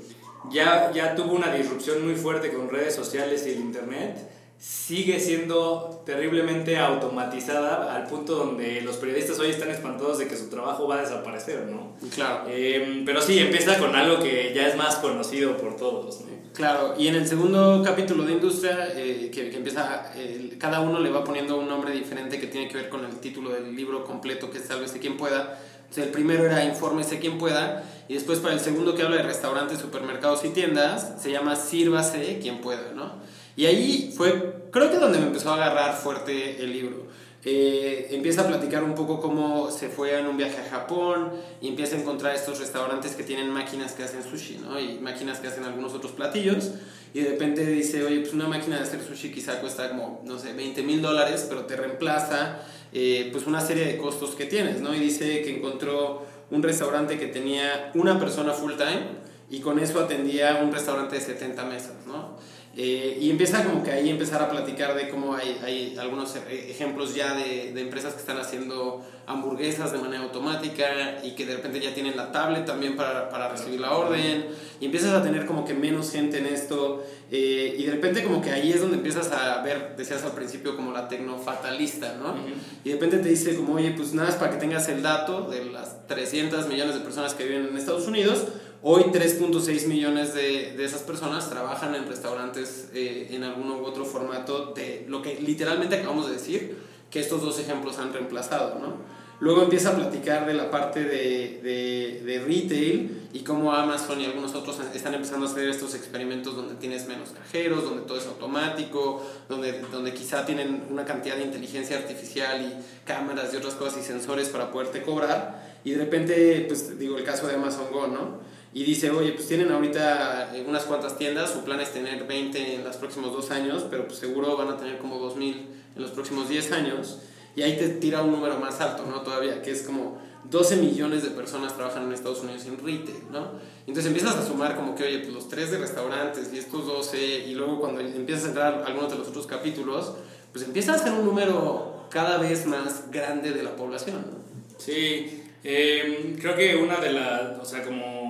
ya, 0.51 0.91
ya 0.91 1.15
tuvo 1.15 1.35
una 1.35 1.53
disrupción 1.53 2.05
muy 2.05 2.15
fuerte 2.15 2.51
con 2.51 2.69
redes 2.69 2.93
sociales 2.93 3.47
y 3.47 3.51
el 3.51 3.59
Internet, 3.59 4.17
sigue 4.59 5.19
siendo 5.19 6.01
terriblemente 6.05 6.77
automatizada 6.77 7.95
al 7.95 8.07
punto 8.07 8.35
donde 8.35 8.81
los 8.81 8.97
periodistas 8.97 9.37
hoy 9.39 9.51
están 9.51 9.69
espantados 9.69 10.17
de 10.17 10.27
que 10.27 10.35
su 10.35 10.49
trabajo 10.49 10.87
va 10.87 10.97
a 10.97 11.01
desaparecer, 11.01 11.67
¿no? 11.67 11.95
Claro. 12.13 12.45
Eh, 12.47 13.03
pero 13.05 13.21
sí, 13.21 13.37
empieza 13.37 13.77
con 13.77 13.95
algo 13.95 14.21
que 14.21 14.53
ya 14.55 14.67
es 14.67 14.75
más 14.75 14.95
conocido 14.95 15.57
por 15.57 15.75
todos, 15.75 16.21
¿no? 16.21 16.37
Claro, 16.57 16.95
y 16.97 17.07
en 17.07 17.13
el 17.13 17.27
segundo 17.27 17.83
capítulo 17.85 18.23
de 18.23 18.33
Industria, 18.33 18.89
eh, 18.95 19.29
que, 19.31 19.51
que, 19.51 19.57
empieza, 19.57 20.11
cada 20.57 20.79
uno 20.79 20.99
le 20.99 21.11
va 21.11 21.23
poniendo 21.23 21.59
un 21.59 21.67
nombre 21.67 21.91
diferente 21.91 22.39
que 22.39 22.47
tiene 22.47 22.67
que 22.67 22.77
ver 22.77 22.89
con 22.89 23.05
el 23.05 23.19
título 23.19 23.51
del 23.51 23.75
libro 23.75 24.03
completo, 24.03 24.49
que 24.49 24.57
es 24.57 24.63
Sálvese 24.63 24.97
quien 24.97 25.17
pueda. 25.17 25.59
Entonces, 25.81 26.05
el 26.05 26.09
primero 26.09 26.45
era 26.45 26.65
Infórmese 26.65 27.19
quien 27.19 27.37
pueda, 27.37 27.83
y 28.07 28.15
después 28.15 28.39
para 28.39 28.55
el 28.55 28.59
segundo 28.59 28.95
que 28.95 29.03
habla 29.03 29.17
de 29.17 29.23
restaurantes, 29.23 29.77
supermercados 29.77 30.43
y 30.45 30.49
tiendas, 30.49 31.21
se 31.21 31.31
llama 31.31 31.55
Sírvase 31.55 32.39
quien 32.41 32.59
pueda, 32.59 32.91
¿no? 32.95 33.13
Y 33.57 33.65
ahí 33.65 34.13
fue, 34.15 34.69
creo 34.71 34.89
que 34.91 34.97
donde 34.97 35.17
me 35.17 35.25
empezó 35.25 35.49
a 35.49 35.55
agarrar 35.55 35.97
fuerte 35.97 36.63
el 36.63 36.71
libro. 36.71 37.07
Eh, 37.43 38.09
empieza 38.11 38.41
a 38.41 38.47
platicar 38.47 38.83
un 38.83 38.93
poco 38.93 39.19
cómo 39.19 39.71
se 39.71 39.89
fue 39.89 40.19
en 40.19 40.27
un 40.27 40.37
viaje 40.37 40.57
a 40.59 40.69
Japón 40.69 41.31
y 41.59 41.69
empieza 41.69 41.95
a 41.95 41.99
encontrar 41.99 42.35
estos 42.35 42.59
restaurantes 42.59 43.15
que 43.15 43.23
tienen 43.23 43.49
máquinas 43.49 43.93
que 43.93 44.03
hacen 44.03 44.21
sushi, 44.23 44.59
¿no? 44.59 44.79
Y 44.79 44.99
máquinas 44.99 45.39
que 45.39 45.47
hacen 45.47 45.63
algunos 45.63 45.93
otros 45.93 46.11
platillos. 46.11 46.71
Y 47.13 47.21
de 47.21 47.31
repente 47.31 47.65
dice, 47.65 48.03
oye, 48.03 48.19
pues 48.19 48.33
una 48.33 48.47
máquina 48.47 48.77
de 48.77 48.83
hacer 48.83 49.01
sushi 49.01 49.31
quizá 49.31 49.59
cuesta 49.59 49.89
como, 49.89 50.21
no 50.23 50.37
sé, 50.37 50.53
20 50.53 50.83
mil 50.83 51.01
dólares, 51.01 51.47
pero 51.49 51.65
te 51.65 51.75
reemplaza 51.75 52.59
eh, 52.93 53.29
pues 53.31 53.47
una 53.47 53.61
serie 53.61 53.85
de 53.85 53.97
costos 53.97 54.35
que 54.35 54.45
tienes, 54.45 54.81
¿no? 54.81 54.93
Y 54.93 54.99
dice 54.99 55.41
que 55.41 55.57
encontró 55.57 56.25
un 56.51 56.61
restaurante 56.61 57.17
que 57.17 57.27
tenía 57.27 57.91
una 57.95 58.19
persona 58.19 58.53
full 58.53 58.73
time 58.73 59.25
y 59.49 59.61
con 59.61 59.79
eso 59.79 59.99
atendía 59.99 60.59
un 60.61 60.71
restaurante 60.71 61.15
de 61.15 61.21
70 61.21 61.65
mesas, 61.65 62.05
¿no? 62.05 62.37
Eh, 62.79 63.17
y 63.19 63.31
empieza 63.31 63.63
como 63.63 63.81
que 63.81 63.89
ahí 63.89 64.07
empezar 64.07 64.39
a 64.39 64.51
platicar 64.51 64.95
de 64.95 65.09
cómo 65.09 65.33
hay, 65.33 65.59
hay 65.65 65.97
algunos 65.99 66.35
e, 66.35 66.69
ejemplos 66.69 67.15
ya 67.15 67.33
de, 67.33 67.73
de, 67.73 67.81
empresas 67.81 68.13
que 68.13 68.19
están 68.19 68.37
haciendo 68.37 69.03
hamburguesas 69.25 69.91
de 69.91 69.97
manera 69.97 70.21
automática 70.21 71.17
y 71.23 71.31
que 71.31 71.47
de 71.47 71.55
repente 71.55 71.79
ya 71.79 71.95
tienen 71.95 72.15
la 72.15 72.31
tablet 72.31 72.65
también 72.65 72.95
para, 72.95 73.29
para 73.29 73.49
recibir 73.49 73.79
la 73.79 73.93
orden. 73.93 74.45
Y 74.79 74.85
empiezas 74.85 75.15
a 75.15 75.23
tener 75.23 75.47
como 75.47 75.65
que 75.65 75.73
menos 75.73 76.11
gente 76.11 76.37
en 76.37 76.45
esto. 76.45 77.03
Eh, 77.31 77.75
y 77.79 77.83
de 77.83 77.91
repente 77.93 78.23
como 78.23 78.43
que 78.43 78.51
ahí 78.51 78.71
es 78.71 78.79
donde 78.79 78.97
empiezas 78.97 79.31
a 79.31 79.61
ver, 79.63 79.95
decías 79.97 80.23
al 80.23 80.33
principio 80.33 80.75
como 80.75 80.91
la 80.91 81.07
tecnofatalista, 81.07 82.13
¿no? 82.13 82.35
Y 82.83 82.89
de 82.89 82.93
repente 82.93 83.17
te 83.17 83.29
dice 83.29 83.55
como, 83.55 83.73
oye, 83.73 83.91
pues 83.97 84.13
nada, 84.13 84.29
es 84.29 84.35
para 84.35 84.51
que 84.51 84.57
tengas 84.57 84.87
el 84.87 85.01
dato 85.01 85.49
de 85.49 85.65
las 85.65 86.07
300 86.07 86.67
millones 86.67 86.93
de 86.93 87.01
personas 87.01 87.33
que 87.33 87.43
viven 87.43 87.67
en 87.67 87.75
Estados 87.75 88.07
Unidos, 88.07 88.45
Hoy 88.89 89.03
3.6 89.11 89.87
millones 89.87 90.33
de, 90.33 90.73
de, 90.77 90.85
esas 90.85 91.01
personas 91.01 91.49
trabajan 91.49 91.93
en 91.93 92.07
restaurantes 92.07 92.87
eh, 92.93 93.27
en 93.31 93.43
alguno 93.43 93.79
u 93.79 93.83
otro 93.83 94.05
formato 94.05 94.71
de 94.73 95.03
lo 95.09 95.21
que 95.21 95.41
literalmente 95.41 95.97
acabamos 95.97 96.27
de 96.27 96.35
decir, 96.35 96.77
que 97.11 97.19
estos 97.19 97.41
dos 97.41 97.59
ejemplos 97.59 97.99
han 97.99 98.13
reemplazado, 98.13 98.79
¿no? 98.79 98.95
Luego 99.41 99.63
empieza 99.63 99.89
a 99.89 99.95
platicar 99.97 100.47
de 100.47 100.53
la 100.53 100.71
parte 100.71 101.03
de, 101.03 101.59
de, 101.61 102.23
de, 102.25 102.39
retail 102.39 103.27
y 103.33 103.41
cómo 103.41 103.73
Amazon 103.73 104.21
y 104.21 104.25
algunos 104.25 104.55
otros 104.55 104.79
están 104.93 105.13
empezando 105.13 105.45
a 105.45 105.49
hacer 105.49 105.67
estos 105.67 105.93
experimentos 105.93 106.55
donde 106.55 106.75
tienes 106.75 107.09
menos 107.09 107.31
cajeros, 107.31 107.83
donde 107.83 108.03
todo 108.03 108.17
es 108.17 108.25
automático, 108.25 109.21
donde, 109.49 109.81
donde 109.91 110.13
quizá 110.13 110.45
tienen 110.45 110.85
una 110.89 111.03
cantidad 111.03 111.35
de 111.35 111.43
inteligencia 111.43 111.97
artificial 111.97 112.61
y 112.61 113.05
cámaras 113.05 113.53
y 113.53 113.57
otras 113.57 113.73
cosas 113.75 113.99
y 114.01 114.03
sensores 114.03 114.47
para 114.47 114.71
poderte 114.71 115.03
cobrar. 115.03 115.77
Y 115.83 115.91
de 115.91 115.97
repente, 115.97 116.65
pues 116.69 116.97
digo, 116.97 117.17
el 117.17 117.25
caso 117.25 117.47
de 117.47 117.55
Amazon 117.55 117.91
Go, 117.91 118.07
¿no? 118.07 118.46
Y 118.73 118.83
dice, 118.83 119.09
oye, 119.11 119.31
pues 119.31 119.47
tienen 119.47 119.71
ahorita 119.71 120.53
unas 120.67 120.83
cuantas 120.83 121.17
tiendas, 121.17 121.51
su 121.51 121.63
plan 121.63 121.79
es 121.79 121.93
tener 121.93 122.27
20 122.27 122.75
en 122.75 122.83
los 122.83 122.97
próximos 122.97 123.31
dos 123.31 123.49
años, 123.51 123.85
pero 123.89 124.07
pues 124.07 124.19
seguro 124.19 124.55
van 124.57 124.69
a 124.69 124.77
tener 124.77 124.97
como 124.97 125.17
2000 125.19 125.67
en 125.95 126.01
los 126.01 126.11
próximos 126.11 126.47
10 126.49 126.71
años 126.73 127.19
y 127.57 127.63
ahí 127.63 127.75
te 127.75 127.89
tira 127.89 128.21
un 128.21 128.31
número 128.31 128.59
más 128.59 128.79
alto, 128.81 129.03
¿no? 129.09 129.21
Todavía, 129.21 129.63
que 129.63 129.71
es 129.71 129.81
como 129.81 130.19
12 130.43 130.75
millones 130.77 131.23
de 131.23 131.31
personas 131.31 131.75
trabajan 131.75 132.03
en 132.03 132.13
Estados 132.13 132.41
Unidos 132.41 132.65
en 132.65 132.77
retail, 132.77 133.23
¿no? 133.31 133.53
Entonces 133.87 134.05
empiezas 134.05 134.35
a 134.35 134.45
sumar 134.45 134.75
como 134.75 134.93
que, 134.93 135.03
oye, 135.03 135.19
pues 135.19 135.33
los 135.33 135.49
tres 135.49 135.71
de 135.71 135.79
restaurantes 135.79 136.53
y 136.53 136.59
estos 136.59 136.85
12, 136.85 137.17
y 137.47 137.55
luego 137.55 137.79
cuando 137.79 138.01
empiezas 138.01 138.45
a 138.45 138.47
entrar 138.49 138.83
algunos 138.85 139.11
de 139.11 139.17
los 139.17 139.29
otros 139.29 139.47
capítulos, 139.47 140.13
pues 140.53 140.65
empieza 140.65 140.93
a 140.93 140.99
ser 140.99 141.13
un 141.13 141.25
número 141.25 142.05
cada 142.11 142.37
vez 142.37 142.67
más 142.67 143.09
grande 143.11 143.51
de 143.51 143.63
la 143.63 143.75
población, 143.75 144.17
¿no? 144.17 144.37
Sí, 144.77 145.43
eh, 145.63 146.37
creo 146.39 146.55
que 146.55 146.75
una 146.75 146.97
de 146.97 147.11
las, 147.11 147.59
o 147.59 147.65
sea, 147.65 147.83
como 147.83 148.26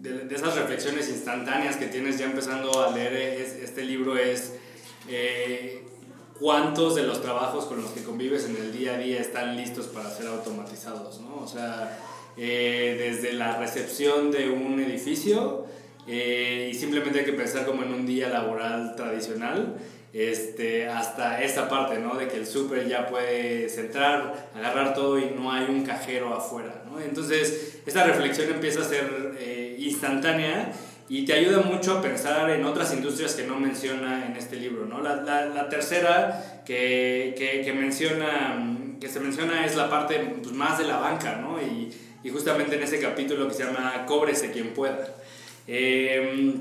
de, 0.00 0.24
de, 0.24 0.34
esas 0.34 0.54
reflexiones 0.56 1.08
instantáneas 1.08 1.76
que 1.76 1.86
tienes 1.86 2.18
ya 2.18 2.26
empezando 2.26 2.82
a 2.82 2.90
leer 2.90 3.14
este 3.62 3.82
libro 3.82 4.16
es... 4.16 4.54
Eh, 5.08 5.84
cuántos 6.40 6.94
de 6.94 7.02
los 7.02 7.20
trabajos 7.20 7.66
con 7.66 7.82
los 7.82 7.90
que 7.90 8.02
convives 8.02 8.46
en 8.46 8.56
el 8.56 8.72
día 8.72 8.94
a 8.94 8.98
día 8.98 9.20
están 9.20 9.56
listos 9.56 9.86
para 9.86 10.10
ser 10.10 10.26
automatizados, 10.26 11.20
¿no? 11.20 11.36
O 11.36 11.46
sea, 11.46 11.98
eh, 12.36 12.96
desde 12.98 13.34
la 13.34 13.58
recepción 13.58 14.30
de 14.30 14.48
un 14.48 14.80
edificio 14.80 15.66
eh, 16.06 16.70
y 16.72 16.74
simplemente 16.74 17.20
hay 17.20 17.24
que 17.26 17.34
pensar 17.34 17.66
como 17.66 17.82
en 17.82 17.92
un 17.92 18.06
día 18.06 18.30
laboral 18.30 18.96
tradicional, 18.96 19.76
este, 20.14 20.88
hasta 20.88 21.42
esta 21.42 21.68
parte, 21.68 21.98
¿no? 21.98 22.16
De 22.16 22.26
que 22.26 22.38
el 22.38 22.46
súper 22.46 22.88
ya 22.88 23.06
puede 23.06 23.68
centrar, 23.68 24.50
agarrar 24.54 24.94
todo 24.94 25.18
y 25.18 25.26
no 25.26 25.52
hay 25.52 25.66
un 25.68 25.84
cajero 25.84 26.34
afuera, 26.34 26.82
¿no? 26.90 27.00
Entonces, 27.00 27.69
esta 27.90 28.04
reflexión 28.04 28.48
empieza 28.50 28.82
a 28.82 28.84
ser 28.84 29.34
eh, 29.40 29.74
instantánea 29.80 30.72
y 31.08 31.24
te 31.24 31.32
ayuda 31.32 31.58
mucho 31.58 31.98
a 31.98 32.02
pensar 32.02 32.48
en 32.50 32.64
otras 32.64 32.94
industrias 32.94 33.34
que 33.34 33.42
no 33.42 33.58
menciona 33.58 34.26
en 34.26 34.36
este 34.36 34.54
libro. 34.54 34.86
¿no? 34.86 35.02
La, 35.02 35.16
la, 35.16 35.46
la 35.46 35.68
tercera 35.68 36.62
que, 36.64 37.34
que, 37.36 37.72
menciona, 37.72 38.96
que 39.00 39.08
se 39.08 39.18
menciona 39.18 39.66
es 39.66 39.74
la 39.74 39.90
parte 39.90 40.20
pues, 40.40 40.54
más 40.54 40.78
de 40.78 40.84
la 40.84 40.98
banca, 40.98 41.34
¿no? 41.42 41.60
y, 41.60 41.92
y, 42.22 42.30
justamente 42.30 42.76
en 42.76 42.84
ese 42.84 43.00
capítulo 43.00 43.48
que 43.48 43.54
se 43.54 43.64
llama 43.64 44.04
Cóbrese 44.06 44.52
quien 44.52 44.68
pueda. 44.68 45.08
Eh, 45.66 46.54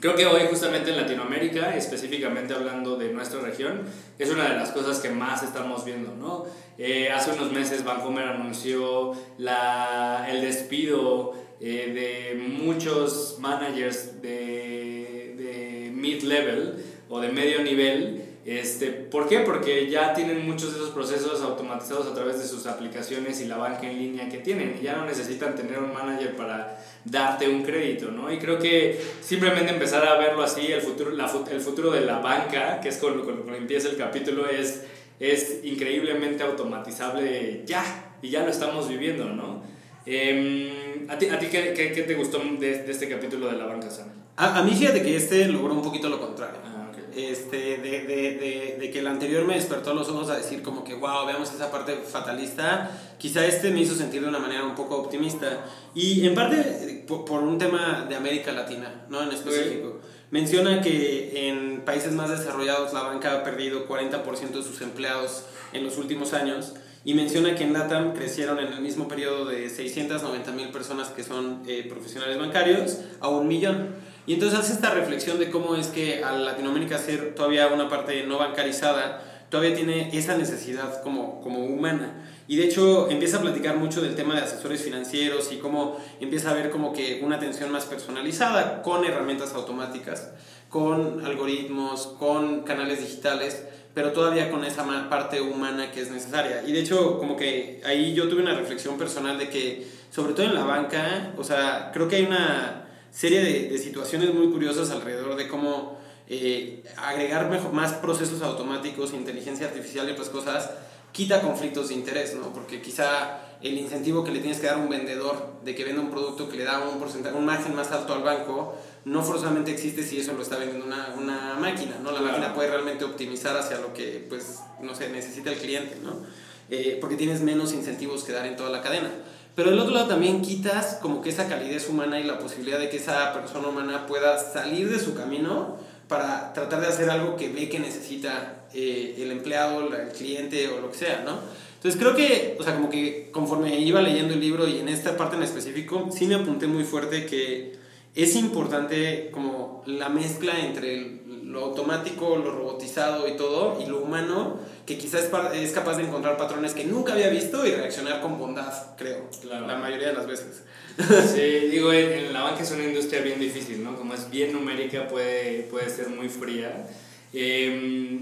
creo 0.00 0.14
que 0.14 0.26
hoy 0.26 0.42
justamente 0.48 0.90
en 0.90 0.96
Latinoamérica, 0.96 1.76
específicamente 1.76 2.54
hablando 2.54 2.96
de 2.96 3.12
nuestra 3.12 3.40
región, 3.40 3.82
es 4.18 4.30
una 4.30 4.48
de 4.50 4.56
las 4.56 4.70
cosas 4.70 5.00
que 5.00 5.10
más 5.10 5.42
estamos 5.42 5.84
viendo. 5.84 6.14
¿no? 6.14 6.46
Eh, 6.78 7.10
hace 7.10 7.32
unos 7.32 7.52
meses 7.52 7.84
Bancomer 7.84 8.28
anunció 8.28 9.12
la, 9.38 10.26
el 10.30 10.42
despido 10.42 11.34
eh, 11.60 12.32
de 12.34 12.40
muchos 12.40 13.38
managers 13.40 14.20
de, 14.20 15.34
de 15.36 15.90
mid-level 15.94 16.84
o 17.08 17.20
de 17.20 17.28
medio 17.28 17.62
nivel. 17.62 18.25
Este, 18.46 18.92
¿Por 18.92 19.28
qué? 19.28 19.40
Porque 19.40 19.90
ya 19.90 20.14
tienen 20.14 20.46
muchos 20.46 20.72
de 20.72 20.78
esos 20.78 20.90
procesos 20.90 21.42
automatizados 21.42 22.06
a 22.06 22.14
través 22.14 22.38
de 22.38 22.46
sus 22.46 22.64
aplicaciones 22.66 23.40
y 23.40 23.46
la 23.46 23.56
banca 23.56 23.90
en 23.90 23.98
línea 23.98 24.28
que 24.28 24.38
tienen. 24.38 24.80
Ya 24.80 24.94
no 24.94 25.04
necesitan 25.04 25.56
tener 25.56 25.80
un 25.80 25.92
manager 25.92 26.36
para 26.36 26.78
darte 27.04 27.48
un 27.48 27.64
crédito, 27.64 28.12
¿no? 28.12 28.32
Y 28.32 28.38
creo 28.38 28.60
que 28.60 29.00
simplemente 29.20 29.72
empezar 29.72 30.06
a 30.06 30.16
verlo 30.16 30.44
así, 30.44 30.70
el 30.70 30.80
futuro, 30.80 31.10
la, 31.10 31.28
el 31.50 31.60
futuro 31.60 31.90
de 31.90 32.02
la 32.02 32.20
banca, 32.20 32.80
que 32.80 32.90
es 32.90 32.98
con, 32.98 33.16
lo 33.16 33.26
que 33.26 33.56
empieza 33.56 33.88
el 33.88 33.96
capítulo, 33.96 34.48
es, 34.48 34.84
es 35.18 35.64
increíblemente 35.64 36.44
automatizable 36.44 37.62
ya, 37.66 38.14
y 38.22 38.30
ya 38.30 38.44
lo 38.44 38.50
estamos 38.50 38.88
viviendo, 38.88 39.24
¿no? 39.24 39.64
Eh, 40.06 41.04
¿A 41.08 41.18
ti, 41.18 41.28
a 41.28 41.38
ti 41.40 41.46
qué, 41.46 41.74
qué, 41.74 41.90
qué, 41.90 42.02
te 42.02 42.14
gustó 42.14 42.38
de, 42.38 42.84
de, 42.84 42.92
este 42.92 43.08
capítulo 43.08 43.48
de 43.48 43.56
La 43.56 43.66
Banca 43.66 43.90
Sana? 43.90 44.12
A, 44.36 44.58
a, 44.58 44.62
mí 44.62 44.70
fíjate 44.70 45.02
que 45.02 45.16
este 45.16 45.48
logró 45.48 45.74
un 45.74 45.82
poquito 45.82 46.08
lo 46.08 46.20
contrario. 46.20 46.60
Ah. 46.64 46.75
Este, 47.16 47.78
de, 47.78 48.02
de, 48.02 48.76
de, 48.78 48.90
que 48.90 48.98
el 48.98 49.06
anterior 49.06 49.44
me 49.46 49.54
despertó 49.54 49.94
los 49.94 50.08
ojos 50.08 50.30
a 50.30 50.36
decir 50.36 50.62
como 50.62 50.84
que, 50.84 50.94
wow, 50.94 51.26
veamos 51.26 51.52
esa 51.52 51.70
parte 51.70 51.96
fatalista. 51.96 52.90
Quizá 53.18 53.46
este 53.46 53.70
me 53.70 53.80
hizo 53.80 53.94
sentir 53.94 54.22
de 54.22 54.28
una 54.28 54.38
manera 54.38 54.64
un 54.64 54.74
poco 54.74 54.96
optimista. 54.96 55.64
Y 55.94 56.26
en 56.26 56.34
parte 56.34 57.04
por, 57.06 57.24
por 57.24 57.42
un 57.42 57.58
tema 57.58 58.06
de 58.08 58.16
América 58.16 58.52
Latina, 58.52 59.06
¿no? 59.08 59.22
En 59.22 59.30
específico. 59.30 60.00
Menciona 60.30 60.80
que 60.80 61.48
en 61.48 61.82
países 61.84 62.12
más 62.12 62.30
desarrollados 62.30 62.92
la 62.92 63.02
banca 63.02 63.32
ha 63.32 63.44
perdido 63.44 63.88
40% 63.88 64.50
de 64.50 64.62
sus 64.62 64.80
empleados 64.80 65.44
en 65.72 65.84
los 65.84 65.98
últimos 65.98 66.32
años 66.32 66.74
y 67.06 67.14
menciona 67.14 67.54
que 67.54 67.62
en 67.62 67.72
LATAM 67.72 68.14
crecieron 68.14 68.58
en 68.58 68.72
el 68.72 68.80
mismo 68.80 69.06
periodo 69.06 69.44
de 69.44 69.70
690 69.70 70.50
mil 70.50 70.70
personas 70.70 71.10
que 71.10 71.22
son 71.22 71.62
eh, 71.68 71.86
profesionales 71.88 72.36
bancarios 72.36 72.98
a 73.20 73.28
un 73.28 73.46
millón. 73.46 73.94
Y 74.26 74.34
entonces 74.34 74.58
hace 74.58 74.72
esta 74.72 74.90
reflexión 74.90 75.38
de 75.38 75.50
cómo 75.50 75.76
es 75.76 75.86
que 75.88 76.24
a 76.24 76.32
Latinoamérica 76.32 76.98
ser 76.98 77.34
todavía 77.34 77.68
una 77.68 77.88
parte 77.88 78.24
no 78.26 78.38
bancarizada, 78.38 79.22
todavía 79.50 79.74
tiene 79.74 80.16
esa 80.16 80.36
necesidad 80.36 81.02
como, 81.02 81.40
como 81.40 81.64
humana. 81.64 82.24
Y 82.48 82.56
de 82.56 82.64
hecho 82.64 83.08
empieza 83.08 83.38
a 83.38 83.40
platicar 83.40 83.76
mucho 83.76 84.02
del 84.02 84.16
tema 84.16 84.34
de 84.34 84.40
asesores 84.40 84.82
financieros 84.82 85.52
y 85.52 85.58
cómo 85.58 85.96
empieza 86.20 86.50
a 86.50 86.54
ver 86.54 86.70
como 86.70 86.92
que 86.92 87.20
una 87.24 87.36
atención 87.36 87.70
más 87.70 87.84
personalizada 87.84 88.82
con 88.82 89.04
herramientas 89.04 89.54
automáticas, 89.54 90.32
con 90.68 91.24
algoritmos, 91.24 92.08
con 92.18 92.62
canales 92.62 93.00
digitales 93.00 93.64
pero 93.96 94.12
todavía 94.12 94.50
con 94.50 94.62
esa 94.62 94.84
parte 95.08 95.40
humana 95.40 95.90
que 95.90 96.02
es 96.02 96.10
necesaria. 96.10 96.62
Y 96.66 96.72
de 96.72 96.80
hecho, 96.80 97.16
como 97.18 97.34
que 97.34 97.80
ahí 97.82 98.12
yo 98.12 98.28
tuve 98.28 98.42
una 98.42 98.54
reflexión 98.54 98.98
personal 98.98 99.38
de 99.38 99.48
que, 99.48 99.86
sobre 100.10 100.34
todo 100.34 100.44
en 100.44 100.54
la 100.54 100.64
banca, 100.64 101.32
o 101.38 101.42
sea, 101.42 101.92
creo 101.94 102.06
que 102.06 102.16
hay 102.16 102.24
una 102.26 102.85
serie 103.16 103.40
de, 103.40 103.68
de 103.70 103.78
situaciones 103.78 104.34
muy 104.34 104.50
curiosas 104.50 104.90
alrededor 104.90 105.36
de 105.36 105.48
cómo 105.48 105.98
eh, 106.28 106.84
agregar 106.96 107.48
mejor, 107.48 107.72
más 107.72 107.94
procesos 107.94 108.42
automáticos, 108.42 109.14
inteligencia 109.14 109.68
artificial 109.68 110.08
y 110.08 110.12
otras 110.12 110.28
cosas, 110.28 110.70
quita 111.12 111.40
conflictos 111.40 111.88
de 111.88 111.94
interés, 111.94 112.34
¿no? 112.34 112.52
Porque 112.52 112.82
quizá 112.82 113.40
el 113.62 113.78
incentivo 113.78 114.22
que 114.22 114.32
le 114.32 114.40
tienes 114.40 114.60
que 114.60 114.66
dar 114.66 114.76
a 114.76 114.78
un 114.78 114.90
vendedor 114.90 115.60
de 115.64 115.74
que 115.74 115.84
venda 115.84 116.02
un 116.02 116.10
producto 116.10 116.46
que 116.48 116.58
le 116.58 116.64
da 116.64 116.80
un 116.80 116.98
porcentaje, 116.98 117.34
un 117.34 117.46
margen 117.46 117.74
más 117.74 117.90
alto 117.90 118.12
al 118.12 118.22
banco, 118.22 118.76
no 119.06 119.22
forzosamente 119.22 119.70
existe 119.70 120.02
si 120.02 120.20
eso 120.20 120.34
lo 120.34 120.42
está 120.42 120.58
vendiendo 120.58 120.84
una, 120.84 121.14
una 121.16 121.54
máquina, 121.54 121.96
¿no? 122.02 122.10
La 122.10 122.18
claro. 122.18 122.32
máquina 122.32 122.54
puede 122.54 122.68
realmente 122.68 123.06
optimizar 123.06 123.56
hacia 123.56 123.78
lo 123.78 123.94
que, 123.94 124.26
pues, 124.28 124.58
no 124.82 124.94
sé, 124.94 125.08
necesita 125.08 125.50
el 125.50 125.56
cliente, 125.56 125.96
¿no? 126.02 126.26
Eh, 126.68 126.98
porque 127.00 127.16
tienes 127.16 127.40
menos 127.40 127.72
incentivos 127.72 128.24
que 128.24 128.32
dar 128.32 128.44
en 128.44 128.56
toda 128.56 128.68
la 128.68 128.82
cadena. 128.82 129.10
Pero 129.56 129.70
del 129.70 129.80
otro 129.80 129.94
lado 129.94 130.06
también 130.06 130.42
quitas 130.42 130.98
como 131.00 131.22
que 131.22 131.30
esa 131.30 131.48
calidez 131.48 131.88
humana 131.88 132.20
y 132.20 132.24
la 132.24 132.38
posibilidad 132.38 132.78
de 132.78 132.90
que 132.90 132.98
esa 132.98 133.32
persona 133.32 133.68
humana 133.68 134.06
pueda 134.06 134.38
salir 134.38 134.90
de 134.90 135.00
su 135.00 135.14
camino 135.14 135.78
para 136.08 136.52
tratar 136.52 136.82
de 136.82 136.88
hacer 136.88 137.08
algo 137.08 137.36
que 137.36 137.48
ve 137.48 137.70
que 137.70 137.80
necesita 137.80 138.66
eh, 138.74 139.16
el 139.18 139.32
empleado, 139.32 139.92
el 139.92 140.08
cliente 140.10 140.68
o 140.68 140.80
lo 140.80 140.90
que 140.92 140.98
sea, 140.98 141.22
¿no? 141.24 141.38
Entonces 141.74 141.98
creo 141.98 142.14
que, 142.14 142.56
o 142.60 142.62
sea, 142.62 142.74
como 142.74 142.90
que 142.90 143.30
conforme 143.32 143.78
iba 143.80 144.02
leyendo 144.02 144.34
el 144.34 144.40
libro 144.40 144.68
y 144.68 144.78
en 144.78 144.88
esta 144.88 145.16
parte 145.16 145.36
en 145.36 145.42
específico, 145.42 146.10
sí 146.12 146.26
me 146.26 146.34
apunté 146.34 146.66
muy 146.66 146.84
fuerte 146.84 147.24
que 147.24 147.78
es 148.16 148.34
importante 148.34 149.30
como 149.30 149.82
la 149.86 150.08
mezcla 150.08 150.58
entre 150.58 151.20
lo 151.44 151.64
automático, 151.64 152.36
lo 152.36 152.50
robotizado 152.50 153.28
y 153.28 153.36
todo, 153.36 153.78
y 153.80 153.86
lo 153.86 154.00
humano, 154.00 154.58
que 154.86 154.96
quizás 154.96 155.28
es 155.54 155.72
capaz 155.72 155.96
de 155.96 156.04
encontrar 156.04 156.36
patrones 156.36 156.72
que 156.72 156.84
nunca 156.84 157.12
había 157.12 157.28
visto 157.28 157.66
y 157.66 157.70
reaccionar 157.70 158.22
con 158.22 158.38
bondad, 158.38 158.72
creo, 158.96 159.28
claro. 159.42 159.66
la 159.66 159.76
mayoría 159.76 160.08
de 160.08 160.14
las 160.14 160.26
veces. 160.26 160.62
Sí, 161.34 161.68
digo, 161.70 161.92
en 161.92 162.32
la 162.32 162.42
banca 162.42 162.62
es 162.62 162.70
una 162.70 162.84
industria 162.84 163.20
bien 163.20 163.38
difícil, 163.38 163.84
¿no? 163.84 163.96
Como 163.96 164.14
es 164.14 164.30
bien 164.30 164.52
numérica, 164.54 165.06
puede, 165.08 165.64
puede 165.64 165.90
ser 165.90 166.08
muy 166.08 166.30
fría. 166.30 166.86
Eh, 167.34 168.18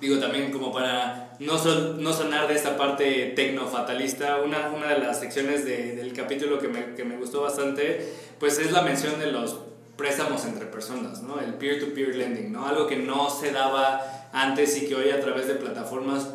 digo, 0.00 0.18
también 0.18 0.52
como 0.52 0.72
para 0.72 1.34
no, 1.38 1.58
son, 1.58 2.02
no 2.02 2.12
sonar 2.12 2.48
de 2.48 2.54
esta 2.54 2.76
parte 2.76 3.32
tecno-fatalista, 3.34 4.40
una, 4.42 4.70
una 4.70 4.88
de 4.88 4.98
las 4.98 5.20
secciones 5.20 5.64
de, 5.64 5.96
del 5.96 6.12
capítulo 6.12 6.58
que 6.58 6.68
me, 6.68 6.94
que 6.94 7.04
me 7.04 7.16
gustó 7.16 7.42
bastante, 7.42 8.14
pues 8.38 8.58
es 8.58 8.72
la 8.72 8.82
mención 8.82 9.18
de 9.18 9.32
los 9.32 9.58
préstamos 9.96 10.44
entre 10.44 10.66
personas, 10.66 11.22
¿no? 11.22 11.40
El 11.40 11.54
peer-to-peer 11.54 12.08
-peer 12.08 12.16
lending, 12.16 12.52
¿no? 12.52 12.66
Algo 12.66 12.86
que 12.86 12.96
no 12.96 13.30
se 13.30 13.52
daba 13.52 14.28
antes 14.32 14.76
y 14.82 14.86
que 14.86 14.94
hoy 14.94 15.10
a 15.10 15.20
través 15.20 15.46
de 15.48 15.54
plataformas 15.54 16.28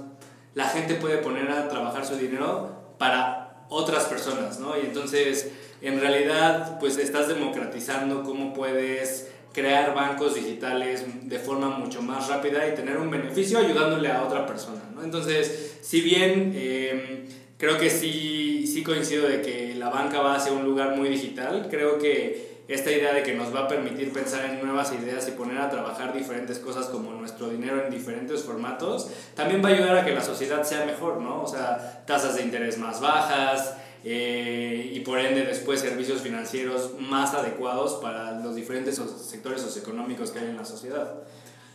la 0.55 0.67
gente 0.67 0.95
puede 0.95 1.17
poner 1.17 1.49
a 1.51 1.69
trabajar 1.69 2.05
su 2.05 2.15
dinero 2.15 2.95
para 2.97 3.65
otras 3.69 4.05
personas, 4.05 4.59
¿no? 4.59 4.77
Y 4.77 4.81
entonces, 4.81 5.51
en 5.81 5.99
realidad, 6.01 6.79
pues 6.79 6.97
estás 6.97 7.27
democratizando 7.27 8.23
cómo 8.23 8.53
puedes 8.53 9.30
crear 9.53 9.93
bancos 9.93 10.35
digitales 10.35 11.05
de 11.23 11.39
forma 11.39 11.69
mucho 11.69 12.01
más 12.01 12.27
rápida 12.27 12.67
y 12.67 12.75
tener 12.75 12.97
un 12.97 13.09
beneficio 13.09 13.59
ayudándole 13.59 14.09
a 14.11 14.23
otra 14.23 14.45
persona, 14.45 14.81
¿no? 14.93 15.03
Entonces, 15.03 15.77
si 15.81 16.01
bien... 16.01 16.53
Eh, 16.55 17.27
creo 17.61 17.77
que 17.77 17.91
sí, 17.91 18.65
sí 18.65 18.81
coincido 18.81 19.27
de 19.27 19.43
que 19.43 19.75
la 19.75 19.89
banca 19.89 20.19
va 20.19 20.35
hacia 20.35 20.51
un 20.51 20.65
lugar 20.65 20.97
muy 20.97 21.09
digital. 21.09 21.67
Creo 21.69 21.99
que 21.99 22.63
esta 22.67 22.91
idea 22.91 23.13
de 23.13 23.21
que 23.21 23.35
nos 23.35 23.53
va 23.53 23.61
a 23.61 23.67
permitir 23.67 24.11
pensar 24.11 24.45
en 24.45 24.65
nuevas 24.65 24.91
ideas 24.93 25.27
y 25.27 25.31
poner 25.31 25.59
a 25.59 25.69
trabajar 25.69 26.11
diferentes 26.11 26.57
cosas 26.57 26.87
como 26.87 27.11
nuestro 27.11 27.49
dinero 27.49 27.83
en 27.85 27.91
diferentes 27.91 28.41
formatos, 28.41 29.11
también 29.35 29.63
va 29.63 29.69
a 29.69 29.73
ayudar 29.73 29.97
a 29.97 30.05
que 30.05 30.11
la 30.11 30.21
sociedad 30.21 30.63
sea 30.63 30.85
mejor, 30.85 31.21
¿no? 31.21 31.43
O 31.43 31.47
sea, 31.47 32.03
tasas 32.07 32.35
de 32.35 32.41
interés 32.41 32.79
más 32.79 32.99
bajas 32.99 33.75
eh, 34.03 34.91
y 34.93 34.99
por 35.01 35.19
ende 35.19 35.45
después 35.45 35.79
servicios 35.79 36.21
financieros 36.21 36.91
más 36.99 37.33
adecuados 37.33 38.01
para 38.01 38.39
los 38.39 38.55
diferentes 38.55 38.95
sectores 38.95 39.61
socioeconómicos 39.61 40.31
que 40.31 40.39
hay 40.39 40.45
en 40.45 40.57
la 40.57 40.65
sociedad. 40.65 41.21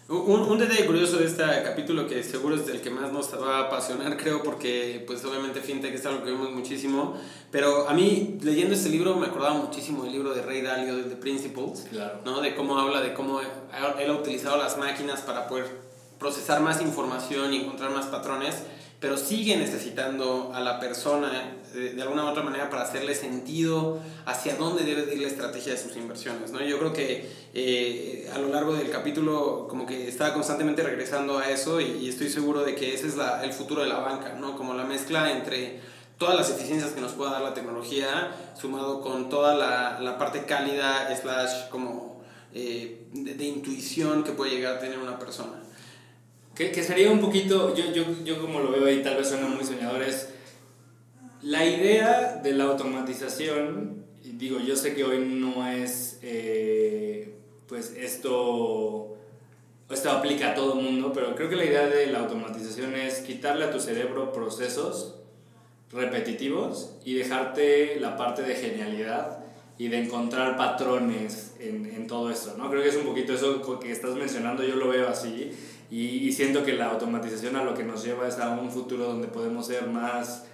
Un, 0.09 0.43
un, 0.43 0.59
detalle 0.59 0.87
curioso 0.87 1.17
de 1.17 1.27
este 1.27 1.43
capítulo 1.65 2.07
que 2.07 2.23
seguro 2.23 2.55
es 2.55 2.69
el 2.69 2.81
que 2.81 2.91
más 2.91 3.13
nos 3.13 3.33
va 3.35 3.59
a 3.59 3.61
apasionar, 3.63 4.17
creo, 4.23 4.41
porque 4.43 5.03
pues 5.05 5.25
obviamente 5.25 5.61
FinTech 5.61 5.95
es 5.95 6.07
algo 6.07 6.23
que 6.23 6.31
vemos 6.31 6.53
muchísimo, 6.53 7.17
pero 7.51 7.89
a 7.89 7.93
mí 7.93 8.39
leyendo 8.43 8.75
este 8.75 8.89
libro 8.89 9.17
me 9.17 9.27
acordaba 9.27 9.55
muchísimo 9.55 10.05
del 10.05 10.13
libro 10.13 10.33
de 10.33 10.43
Ray 10.43 10.63
Dalio, 10.63 10.97
de 10.97 11.05
The 11.05 11.17
Principles, 11.17 11.87
claro. 11.91 12.21
¿no? 12.25 12.41
de 12.41 12.55
cómo 12.55 12.79
habla 12.79 13.01
de 13.01 13.15
cómo 13.15 13.41
él 13.41 13.49
ha 14.11 14.13
utilizado 14.13 14.57
las 14.59 14.79
máquinas 14.79 15.23
para 15.23 15.49
poder 15.49 15.67
procesar 16.21 16.61
más 16.61 16.81
información 16.81 17.53
y 17.53 17.63
encontrar 17.63 17.91
más 17.91 18.07
patrones 18.07 18.63
pero 19.01 19.17
sigue 19.17 19.57
necesitando 19.57 20.53
a 20.55 20.61
la 20.61 20.81
persona 20.81 21.57
de, 21.77 22.03
alguna 22.03 22.25
u 22.25 22.29
otra 22.29 22.43
manera 22.43 22.71
para 22.71 22.83
hacerle 22.83 23.15
sentido 23.15 24.01
hacia 24.25 24.57
dónde 24.57 24.85
debe 24.85 25.15
ir 25.15 25.21
la 25.21 25.29
estrategia 25.29 25.73
de 25.73 25.79
sus 25.79 25.97
inversiones. 25.97 26.51
¿no? 26.51 26.63
Yo 26.63 26.79
creo 26.79 26.93
que 26.93 27.31
eh, 27.55 28.31
a 28.35 28.39
lo 28.39 28.49
largo 28.49 28.75
del 28.75 28.91
capítulo 28.91 29.67
como 29.69 29.87
que 29.87 30.09
está 30.09 30.33
constantemente 30.33 30.83
regresando 30.83 31.39
a 31.39 31.51
eso 31.51 31.81
y, 31.81 32.09
estoy 32.09 32.31
seguro 32.31 32.65
de 32.65 32.75
que 32.75 32.95
ese 32.95 33.07
es 33.07 33.17
la, 33.17 33.45
el 33.45 33.53
futuro 33.53 33.83
de 33.83 33.89
la 33.89 33.99
banca, 33.99 34.35
¿no? 34.35 34.57
como 34.57 34.75
la 34.75 34.85
mezcla 34.85 35.31
entre 35.33 35.81
todas 36.19 36.35
las 36.35 36.51
eficiencias 36.51 36.93
que 36.93 37.01
nos 37.01 37.13
pueda 37.13 37.33
dar 37.33 37.43
la 37.43 37.53
tecnología, 37.53 38.33
sumado 38.59 39.03
con 39.03 39.29
toda 39.29 39.55
la, 39.55 40.01
la 40.01 40.17
parte 40.17 40.45
cálida, 40.45 41.15
slash 41.15 41.69
como 41.71 42.23
eh, 42.55 43.07
de 43.13 43.45
intuición 43.45 44.25
que 44.25 44.33
puede 44.33 44.53
llegar 44.53 44.77
a 44.77 44.81
tener 44.81 44.99
una 44.99 45.19
persona. 45.19 45.63
Que, 46.55 46.73
que, 46.73 46.83
sería 46.83 47.11
un 47.11 47.21
poquito, 47.21 47.75
yo, 47.75 47.93
yo, 47.93 48.05
yo 48.25 48.41
como 48.41 48.61
lo 48.61 48.73
veo 48.73 48.87
ahí, 48.87 49.03
tal 49.03 49.17
vez 49.17 49.29
suena 49.29 49.47
muy 49.47 49.63
soñador, 49.63 50.03
es 50.03 50.31
la 51.47 51.65
idea 51.65 52.41
de 52.43 52.53
la 52.55 52.65
automatización, 52.65 54.05
digo, 54.21 54.59
yo 54.59 54.75
sé 54.75 54.95
que 54.95 55.05
hoy 55.05 55.25
no 55.25 55.65
es, 55.65 56.19
eh, 56.23 57.37
pues 57.69 57.95
esto, 57.97 59.17
esto 59.89 60.11
aplica 60.11 60.51
a 60.51 60.55
todo 60.55 60.77
el 60.77 60.85
mundo, 60.85 61.13
pero 61.15 61.37
creo 61.37 61.49
que 61.49 61.55
la 61.55 61.65
idea 61.65 61.87
de 61.87 62.09
la 62.09 62.19
automatización 62.19 62.97
es 62.97 63.21
quitarle 63.21 63.65
a 63.65 63.71
tu 63.71 63.79
cerebro 63.79 64.33
procesos 64.33 65.21
repetitivos 65.93 66.97
y 67.05 67.15
dejarte 67.15 68.01
la 68.01 68.17
parte 68.17 68.43
de 68.43 68.57
genialidad 68.57 69.39
y 69.79 69.87
de 69.87 70.03
encontrar 70.03 70.57
patrones 70.57 71.55
en, 71.61 71.87
en 71.87 72.09
todo 72.09 72.29
esto, 72.29 72.55
¿no? 72.59 72.69
Creo 72.71 72.83
que 72.83 72.89
es 72.89 72.97
un 72.97 73.05
poquito 73.05 73.35
eso 73.35 73.79
que 73.79 73.93
estás 73.93 74.17
mencionando, 74.17 74.65
yo 74.65 74.75
lo 74.75 74.89
veo 74.89 75.09
así 75.09 75.53
y, 75.91 76.33
siento 76.33 76.65
que 76.65 76.73
la 76.73 76.87
automatización 76.87 77.55
a 77.55 77.63
lo 77.63 77.75
que 77.75 77.85
nos 77.85 78.05
lleva 78.05 78.27
es 78.27 78.39
a 78.39 78.51
un 78.51 78.71
futuro 78.71 79.05
donde 79.05 79.29
podemos 79.29 79.67
ser 79.67 79.87
más 79.87 80.45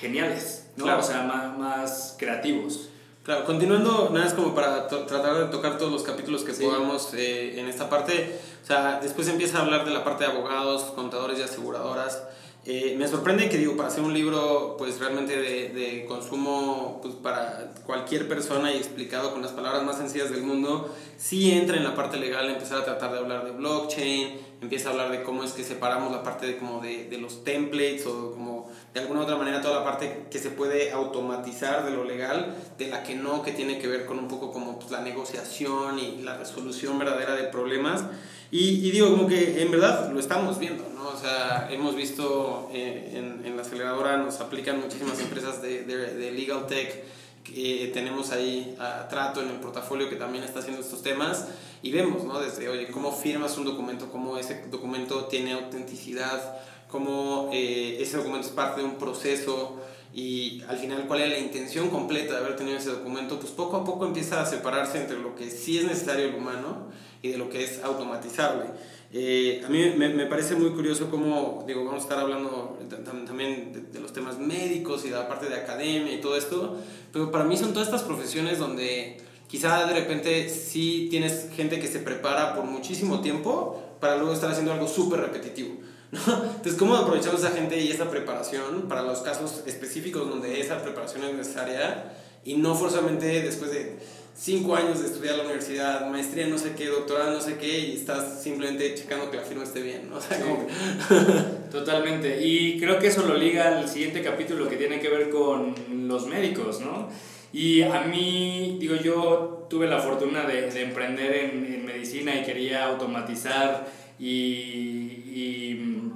geniales, 0.00 0.66
¿no? 0.76 0.98
O 0.98 1.02
sea, 1.02 1.22
más, 1.22 1.58
más, 1.58 2.16
creativos. 2.18 2.88
Claro, 3.22 3.44
continuando, 3.44 4.10
nada 4.12 4.26
es 4.26 4.32
como 4.32 4.54
para 4.54 4.88
tratar 4.88 5.36
de 5.36 5.44
tocar 5.46 5.76
todos 5.76 5.92
los 5.92 6.02
capítulos 6.02 6.42
que 6.42 6.54
podamos 6.54 7.12
eh, 7.14 7.60
en 7.60 7.68
esta 7.68 7.90
parte. 7.90 8.40
O 8.62 8.66
sea, 8.66 8.98
después 9.00 9.28
empieza 9.28 9.58
a 9.58 9.62
hablar 9.62 9.84
de 9.84 9.90
la 9.90 10.02
parte 10.02 10.24
de 10.24 10.30
abogados, 10.30 10.84
contadores 10.94 11.38
y 11.38 11.42
aseguradoras. 11.42 12.22
Eh, 12.66 12.94
me 12.98 13.08
sorprende 13.08 13.48
que, 13.48 13.56
digo, 13.56 13.74
para 13.74 13.88
hacer 13.88 14.02
un 14.02 14.12
libro, 14.12 14.74
pues 14.76 14.98
realmente 14.98 15.34
de, 15.34 15.70
de, 15.70 16.04
consumo 16.04 16.98
pues, 17.00 17.14
para 17.14 17.72
cualquier 17.86 18.28
persona 18.28 18.70
y 18.70 18.76
explicado 18.76 19.32
con 19.32 19.40
las 19.40 19.52
palabras 19.52 19.82
más 19.82 19.96
sencillas 19.96 20.30
del 20.30 20.42
mundo, 20.42 20.94
sí 21.16 21.52
entra 21.52 21.78
en 21.78 21.84
la 21.84 21.94
parte 21.94 22.18
legal, 22.18 22.50
empezar 22.50 22.78
a 22.78 22.84
tratar 22.84 23.12
de 23.12 23.18
hablar 23.18 23.46
de 23.46 23.52
blockchain, 23.52 24.40
empieza 24.60 24.90
a 24.90 24.92
hablar 24.92 25.10
de 25.10 25.22
cómo 25.22 25.42
es 25.42 25.52
que 25.52 25.64
separamos 25.64 26.12
la 26.12 26.22
parte 26.22 26.46
de, 26.46 26.58
como 26.58 26.80
de, 26.80 27.08
de, 27.08 27.16
los 27.16 27.44
templates 27.44 28.04
o 28.06 28.32
como 28.32 28.59
de 28.92 29.00
alguna 29.00 29.20
otra 29.20 29.36
manera 29.36 29.60
toda 29.60 29.80
la 29.80 29.84
parte 29.84 30.26
que 30.30 30.38
se 30.38 30.50
puede 30.50 30.90
automatizar 30.90 31.84
de 31.84 31.92
lo 31.92 32.04
legal, 32.04 32.56
de 32.76 32.88
la 32.88 33.02
que 33.02 33.14
no, 33.14 33.42
que 33.42 33.52
tiene 33.52 33.78
que 33.78 33.86
ver 33.86 34.04
con 34.04 34.18
un 34.18 34.26
poco 34.26 34.52
como 34.52 34.78
pues, 34.78 34.90
la 34.90 35.00
negociación 35.00 35.98
y 35.98 36.22
la 36.22 36.36
resolución 36.36 36.98
verdadera 36.98 37.34
de 37.36 37.44
problemas. 37.44 38.04
Y, 38.50 38.84
y, 38.84 38.90
digo, 38.90 39.10
como 39.10 39.28
que 39.28 39.62
en 39.62 39.70
verdad 39.70 40.10
lo 40.10 40.18
estamos 40.18 40.58
viendo, 40.58 40.88
¿no? 40.92 41.08
O 41.08 41.16
sea, 41.16 41.68
hemos 41.70 41.94
visto 41.94 42.68
eh, 42.72 43.12
en, 43.14 43.46
en, 43.46 43.54
la 43.54 43.62
aceleradora, 43.62 44.16
nos 44.16 44.40
aplican 44.40 44.80
muchísimas 44.80 45.20
empresas 45.20 45.62
de, 45.62 45.84
de, 45.84 46.14
de 46.14 46.32
legal 46.32 46.66
tech 46.66 47.04
que 47.44 47.90
tenemos 47.92 48.32
ahí 48.32 48.76
a 48.78 49.08
Trato 49.08 49.40
en 49.40 49.48
el 49.48 49.56
portafolio 49.56 50.08
que 50.08 50.16
también 50.16 50.44
está 50.44 50.60
haciendo 50.60 50.82
estos 50.82 51.02
temas 51.02 51.46
y 51.82 51.90
vemos, 51.90 52.24
¿no? 52.24 52.40
Desde, 52.40 52.68
oye, 52.68 52.88
cómo 52.88 53.12
firmas 53.12 53.56
un 53.56 53.64
documento, 53.64 54.10
cómo 54.10 54.36
ese 54.36 54.66
documento 54.70 55.24
tiene 55.24 55.52
autenticidad, 55.52 56.60
cómo 56.90 57.50
eh, 57.52 57.98
ese 58.00 58.16
documento 58.16 58.48
es 58.48 58.52
parte 58.52 58.80
de 58.80 58.86
un 58.86 58.96
proceso 58.96 59.76
y 60.12 60.62
al 60.68 60.76
final 60.76 61.06
cuál 61.06 61.22
es 61.22 61.30
la 61.30 61.38
intención 61.38 61.88
completa 61.88 62.32
de 62.34 62.38
haber 62.38 62.56
tenido 62.56 62.76
ese 62.76 62.90
documento, 62.90 63.38
pues 63.38 63.52
poco 63.52 63.76
a 63.76 63.84
poco 63.84 64.06
empieza 64.06 64.42
a 64.42 64.46
separarse 64.46 65.00
entre 65.00 65.18
lo 65.18 65.36
que 65.36 65.50
sí 65.50 65.78
es 65.78 65.84
necesario 65.84 66.26
el 66.26 66.34
humano 66.34 66.88
y 67.22 67.28
de 67.28 67.38
lo 67.38 67.48
que 67.48 67.62
es 67.62 67.82
automatizable. 67.84 68.64
Eh, 69.12 69.62
a 69.64 69.68
mí 69.68 69.92
me, 69.96 70.08
me, 70.08 70.26
parece 70.26 70.54
muy 70.54 70.70
curioso 70.70 71.10
cómo, 71.10 71.64
digo, 71.66 71.84
vamos 71.84 72.00
a 72.00 72.04
estar 72.04 72.18
hablando 72.18 72.78
también 73.26 73.72
de, 73.72 73.80
de, 73.80 74.00
los 74.00 74.12
temas 74.12 74.38
médicos 74.38 75.04
y 75.04 75.10
de 75.10 75.16
la 75.16 75.28
parte 75.28 75.48
de 75.48 75.56
academia 75.56 76.12
y 76.12 76.20
todo 76.20 76.36
esto, 76.36 76.76
pero 77.12 77.30
para 77.32 77.44
mí 77.44 77.56
son 77.56 77.72
todas 77.72 77.88
estas 77.88 78.02
profesiones 78.02 78.58
donde 78.60 79.16
quizá 79.48 79.84
de 79.86 79.94
repente 79.94 80.48
sí 80.48 81.08
tienes 81.10 81.48
gente 81.56 81.80
que 81.80 81.88
se 81.88 81.98
prepara 81.98 82.54
por 82.54 82.64
muchísimo 82.64 83.20
tiempo 83.20 83.82
para 83.98 84.16
luego 84.16 84.32
estar 84.32 84.50
haciendo 84.50 84.72
algo 84.72 84.86
súper 84.86 85.20
repetitivo. 85.20 85.74
¿No? 86.12 86.20
Entonces, 86.34 86.74
¿cómo 86.74 86.96
aprovechamos 86.96 87.40
esa 87.40 87.50
gente 87.50 87.80
y 87.80 87.90
esa 87.90 88.10
preparación 88.10 88.88
para 88.88 89.02
los 89.02 89.20
casos 89.20 89.62
específicos 89.66 90.28
donde 90.28 90.60
esa 90.60 90.82
preparación 90.82 91.24
es 91.24 91.34
necesaria 91.34 92.12
y 92.44 92.56
no 92.56 92.74
forzosamente 92.74 93.42
después 93.42 93.70
de 93.70 93.98
cinco 94.40 94.74
años 94.74 95.00
de 95.00 95.06
estudiar 95.06 95.36
la 95.36 95.44
universidad, 95.44 96.10
maestría 96.10 96.46
no 96.46 96.56
sé 96.56 96.74
qué, 96.74 96.86
doctorado 96.86 97.32
no 97.32 97.40
sé 97.40 97.56
qué, 97.58 97.78
y 97.78 97.96
estás 97.96 98.42
simplemente 98.42 98.94
checando 98.94 99.30
que 99.30 99.36
la 99.36 99.42
firma 99.42 99.64
esté 99.64 99.82
bien, 99.82 100.08
¿no? 100.08 100.18
Totalmente. 101.70 102.40
Y 102.42 102.80
creo 102.80 102.98
que 102.98 103.08
eso 103.08 103.26
lo 103.26 103.36
liga 103.36 103.78
al 103.78 103.88
siguiente 103.88 104.22
capítulo 104.22 104.68
que 104.68 104.76
tiene 104.76 104.98
que 104.98 105.08
ver 105.10 105.30
con 105.30 105.74
los 106.08 106.26
médicos, 106.26 106.80
¿no? 106.80 107.08
Y 107.52 107.82
a 107.82 108.02
mí, 108.02 108.78
digo, 108.80 108.96
yo 108.96 109.66
tuve 109.68 109.88
la 109.88 109.98
fortuna 109.98 110.44
de, 110.44 110.70
de 110.70 110.82
emprender 110.82 111.34
en, 111.34 111.74
en, 111.74 111.84
medicina 111.84 112.34
y 112.34 112.44
quería 112.44 112.86
automatizar 112.86 113.86
y, 114.20 114.26
y, 114.26 116.12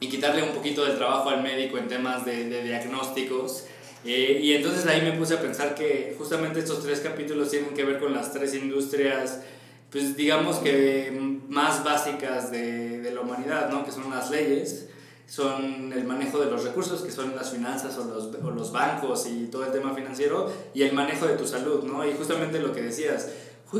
y, 0.00 0.08
quitarle 0.08 0.42
un 0.42 0.50
poquito 0.50 0.84
del 0.84 0.96
trabajo 0.96 1.30
al 1.30 1.44
médico 1.44 1.78
en 1.78 1.86
temas 1.86 2.24
de, 2.24 2.48
de 2.48 2.64
diagnósticos. 2.64 3.66
Eh, 4.04 4.40
y 4.42 4.52
entonces 4.54 4.84
ahí 4.86 5.02
me 5.02 5.12
puse 5.12 5.34
a 5.34 5.40
pensar 5.40 5.74
que 5.74 6.14
justamente 6.18 6.58
estos 6.58 6.82
tres 6.82 7.00
capítulos 7.00 7.50
tienen 7.50 7.74
que 7.74 7.84
ver 7.84 8.00
con 8.00 8.12
las 8.12 8.32
tres 8.32 8.54
industrias, 8.54 9.40
pues 9.90 10.16
digamos 10.16 10.56
que 10.56 11.16
más 11.48 11.84
básicas 11.84 12.50
de, 12.50 13.00
de 13.00 13.10
la 13.12 13.20
humanidad, 13.20 13.70
¿no? 13.70 13.84
Que 13.84 13.92
son 13.92 14.10
las 14.10 14.30
leyes, 14.30 14.88
son 15.26 15.92
el 15.92 16.04
manejo 16.04 16.38
de 16.38 16.50
los 16.50 16.64
recursos, 16.64 17.02
que 17.02 17.12
son 17.12 17.34
las 17.36 17.50
finanzas 17.50 17.96
o 17.98 18.04
los, 18.04 18.34
o 18.42 18.50
los 18.50 18.72
bancos 18.72 19.26
y 19.26 19.46
todo 19.46 19.64
el 19.64 19.72
tema 19.72 19.94
financiero, 19.94 20.52
y 20.74 20.82
el 20.82 20.92
manejo 20.92 21.26
de 21.26 21.36
tu 21.36 21.46
salud, 21.46 21.84
¿no? 21.84 22.04
Y 22.08 22.12
justamente 22.14 22.58
lo 22.58 22.72
que 22.72 22.82
decías, 22.82 23.28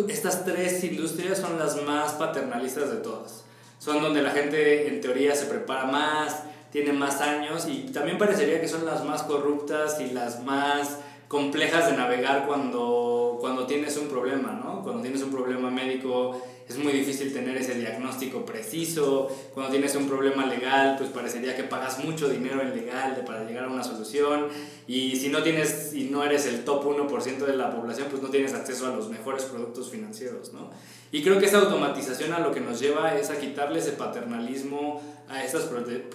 estas 0.09 0.44
tres 0.44 0.83
industrias 0.85 1.38
son 1.38 1.59
las 1.59 1.83
más 1.85 2.12
paternalistas 2.12 2.90
de 2.90 2.96
todas. 2.98 3.46
Son 3.79 4.03
donde 4.03 4.23
la 4.23 4.31
gente 4.31 4.89
en 4.89 5.01
teoría 5.01 5.35
se 5.35 5.47
prepara 5.47 5.85
más, 5.85 6.45
tiene 6.71 6.93
más 6.93 7.21
años 7.21 7.67
y 7.69 7.91
también 7.93 8.19
parecería 8.19 8.61
que 8.61 8.69
son 8.69 8.85
las 8.85 9.05
más 9.05 9.23
corruptas 9.23 10.01
y 10.01 10.11
las 10.11 10.43
más 10.43 10.99
complejas 11.29 11.91
de 11.91 11.97
navegar 11.97 12.47
cuando, 12.47 13.39
cuando 13.41 13.67
tienes 13.67 13.97
un 13.97 14.09
problema, 14.09 14.53
¿no? 14.53 14.83
Cuando 14.83 15.03
tienes 15.03 15.23
un 15.23 15.31
problema 15.31 15.71
médico 15.71 16.41
es 16.68 16.79
muy 16.79 16.92
difícil 16.92 17.33
tener 17.33 17.57
ese 17.57 17.74
diagnóstico 17.74 18.44
preciso. 18.44 19.29
Cuando 19.55 19.70
tienes 19.70 19.94
un 19.94 20.09
problema 20.09 20.46
legal, 20.46 20.96
pues 20.98 21.11
parecería 21.11 21.55
que 21.55 21.62
pagas 21.62 22.05
mucho 22.05 22.29
dinero 22.29 22.61
en 22.61 22.74
legal 22.74 23.22
para 23.24 23.44
llegar 23.44 23.64
a 23.64 23.68
una 23.68 23.85
solución. 23.85 24.48
Y 24.88 25.14
si 25.16 25.29
no 25.29 25.42
tienes 25.44 25.94
y 25.94 26.05
no 26.05 26.24
eres 26.24 26.46
el 26.46 26.64
top 26.64 26.85
1% 26.85 27.38
de 27.38 27.57
la 27.57 27.70
población, 27.70 28.09
pues 28.11 28.20
no 28.20 28.31
tienes 28.31 28.52
acceso 28.52 28.87
a 28.87 28.90
los 28.90 29.09
mejores 29.09 29.44
productos 29.44 29.90
financieros, 29.90 30.52
¿no? 30.52 30.70
Y 31.12 31.22
creo 31.22 31.38
que 31.38 31.46
esa 31.46 31.59
automatización 31.59 32.33
a 32.33 32.40
lo 32.40 32.50
que 32.52 32.61
nos 32.61 32.81
lleva 32.81 33.16
es 33.16 33.31
a 33.31 33.38
quitarle 33.38 33.79
ese 33.79 33.92
paternalismo 33.92 35.00
a 35.29 35.44
estas 35.44 35.70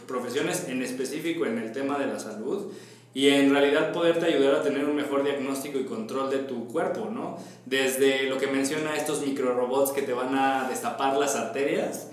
profesiones, 0.05 0.67
en 0.67 0.81
específico 0.81 1.45
en 1.45 1.57
el 1.59 1.71
tema 1.71 1.97
de 1.97 2.07
la 2.07 2.19
salud, 2.19 2.71
y 3.13 3.29
en 3.29 3.51
realidad 3.51 3.91
poderte 3.91 4.25
ayudar 4.25 4.55
a 4.55 4.63
tener 4.63 4.85
un 4.85 4.95
mejor 4.95 5.23
diagnóstico 5.23 5.77
y 5.77 5.85
control 5.85 6.29
de 6.29 6.39
tu 6.39 6.67
cuerpo, 6.67 7.09
¿no? 7.11 7.37
Desde 7.65 8.23
lo 8.23 8.37
que 8.37 8.47
menciona 8.47 8.95
estos 8.95 9.25
microrobots 9.25 9.91
que 9.91 10.01
te 10.01 10.13
van 10.13 10.35
a 10.35 10.69
destapar 10.69 11.17
las 11.17 11.35
arterias 11.35 12.07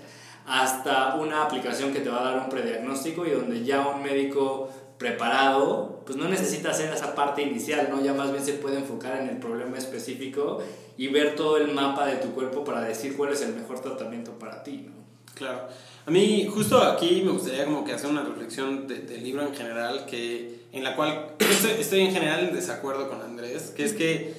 hasta 0.45 1.15
una 1.15 1.43
aplicación 1.43 1.93
que 1.93 1.99
te 1.99 2.09
va 2.09 2.21
a 2.21 2.31
dar 2.31 2.43
un 2.43 2.49
prediagnóstico 2.49 3.25
y 3.25 3.31
donde 3.31 3.63
ya 3.63 3.87
un 3.87 4.03
médico 4.03 4.69
preparado, 4.97 6.01
pues 6.05 6.17
no 6.17 6.27
necesita 6.27 6.71
hacer 6.71 6.93
esa 6.93 7.15
parte 7.15 7.41
inicial, 7.41 7.87
¿no? 7.89 8.03
Ya 8.03 8.13
más 8.13 8.31
bien 8.31 8.43
se 8.43 8.53
puede 8.53 8.77
enfocar 8.77 9.21
en 9.21 9.29
el 9.29 9.37
problema 9.37 9.77
específico 9.77 10.61
y 10.97 11.07
ver 11.07 11.35
todo 11.35 11.57
el 11.57 11.71
mapa 11.71 12.05
de 12.07 12.17
tu 12.17 12.33
cuerpo 12.33 12.65
para 12.65 12.81
decir 12.81 13.15
cuál 13.15 13.31
es 13.31 13.41
el 13.41 13.55
mejor 13.55 13.79
tratamiento 13.79 14.37
para 14.37 14.61
ti, 14.61 14.85
¿no? 14.87 14.99
Claro. 15.33 15.67
A 16.09 16.11
mí 16.11 16.49
justo 16.51 16.81
aquí 16.81 17.21
me 17.23 17.31
gustaría 17.31 17.65
como 17.65 17.85
que 17.85 17.93
hacer 17.93 18.09
una 18.09 18.23
reflexión 18.23 18.87
del 18.87 19.23
libro 19.23 19.43
en 19.43 19.53
general, 19.53 20.07
que, 20.07 20.65
en 20.71 20.83
la 20.83 20.95
cual 20.95 21.35
estoy, 21.39 21.73
estoy 21.79 21.99
en 21.99 22.11
general 22.11 22.45
en 22.45 22.55
desacuerdo 22.55 23.07
con 23.09 23.21
Andrés, 23.21 23.71
que 23.77 23.85
es 23.85 23.93
que 23.93 24.33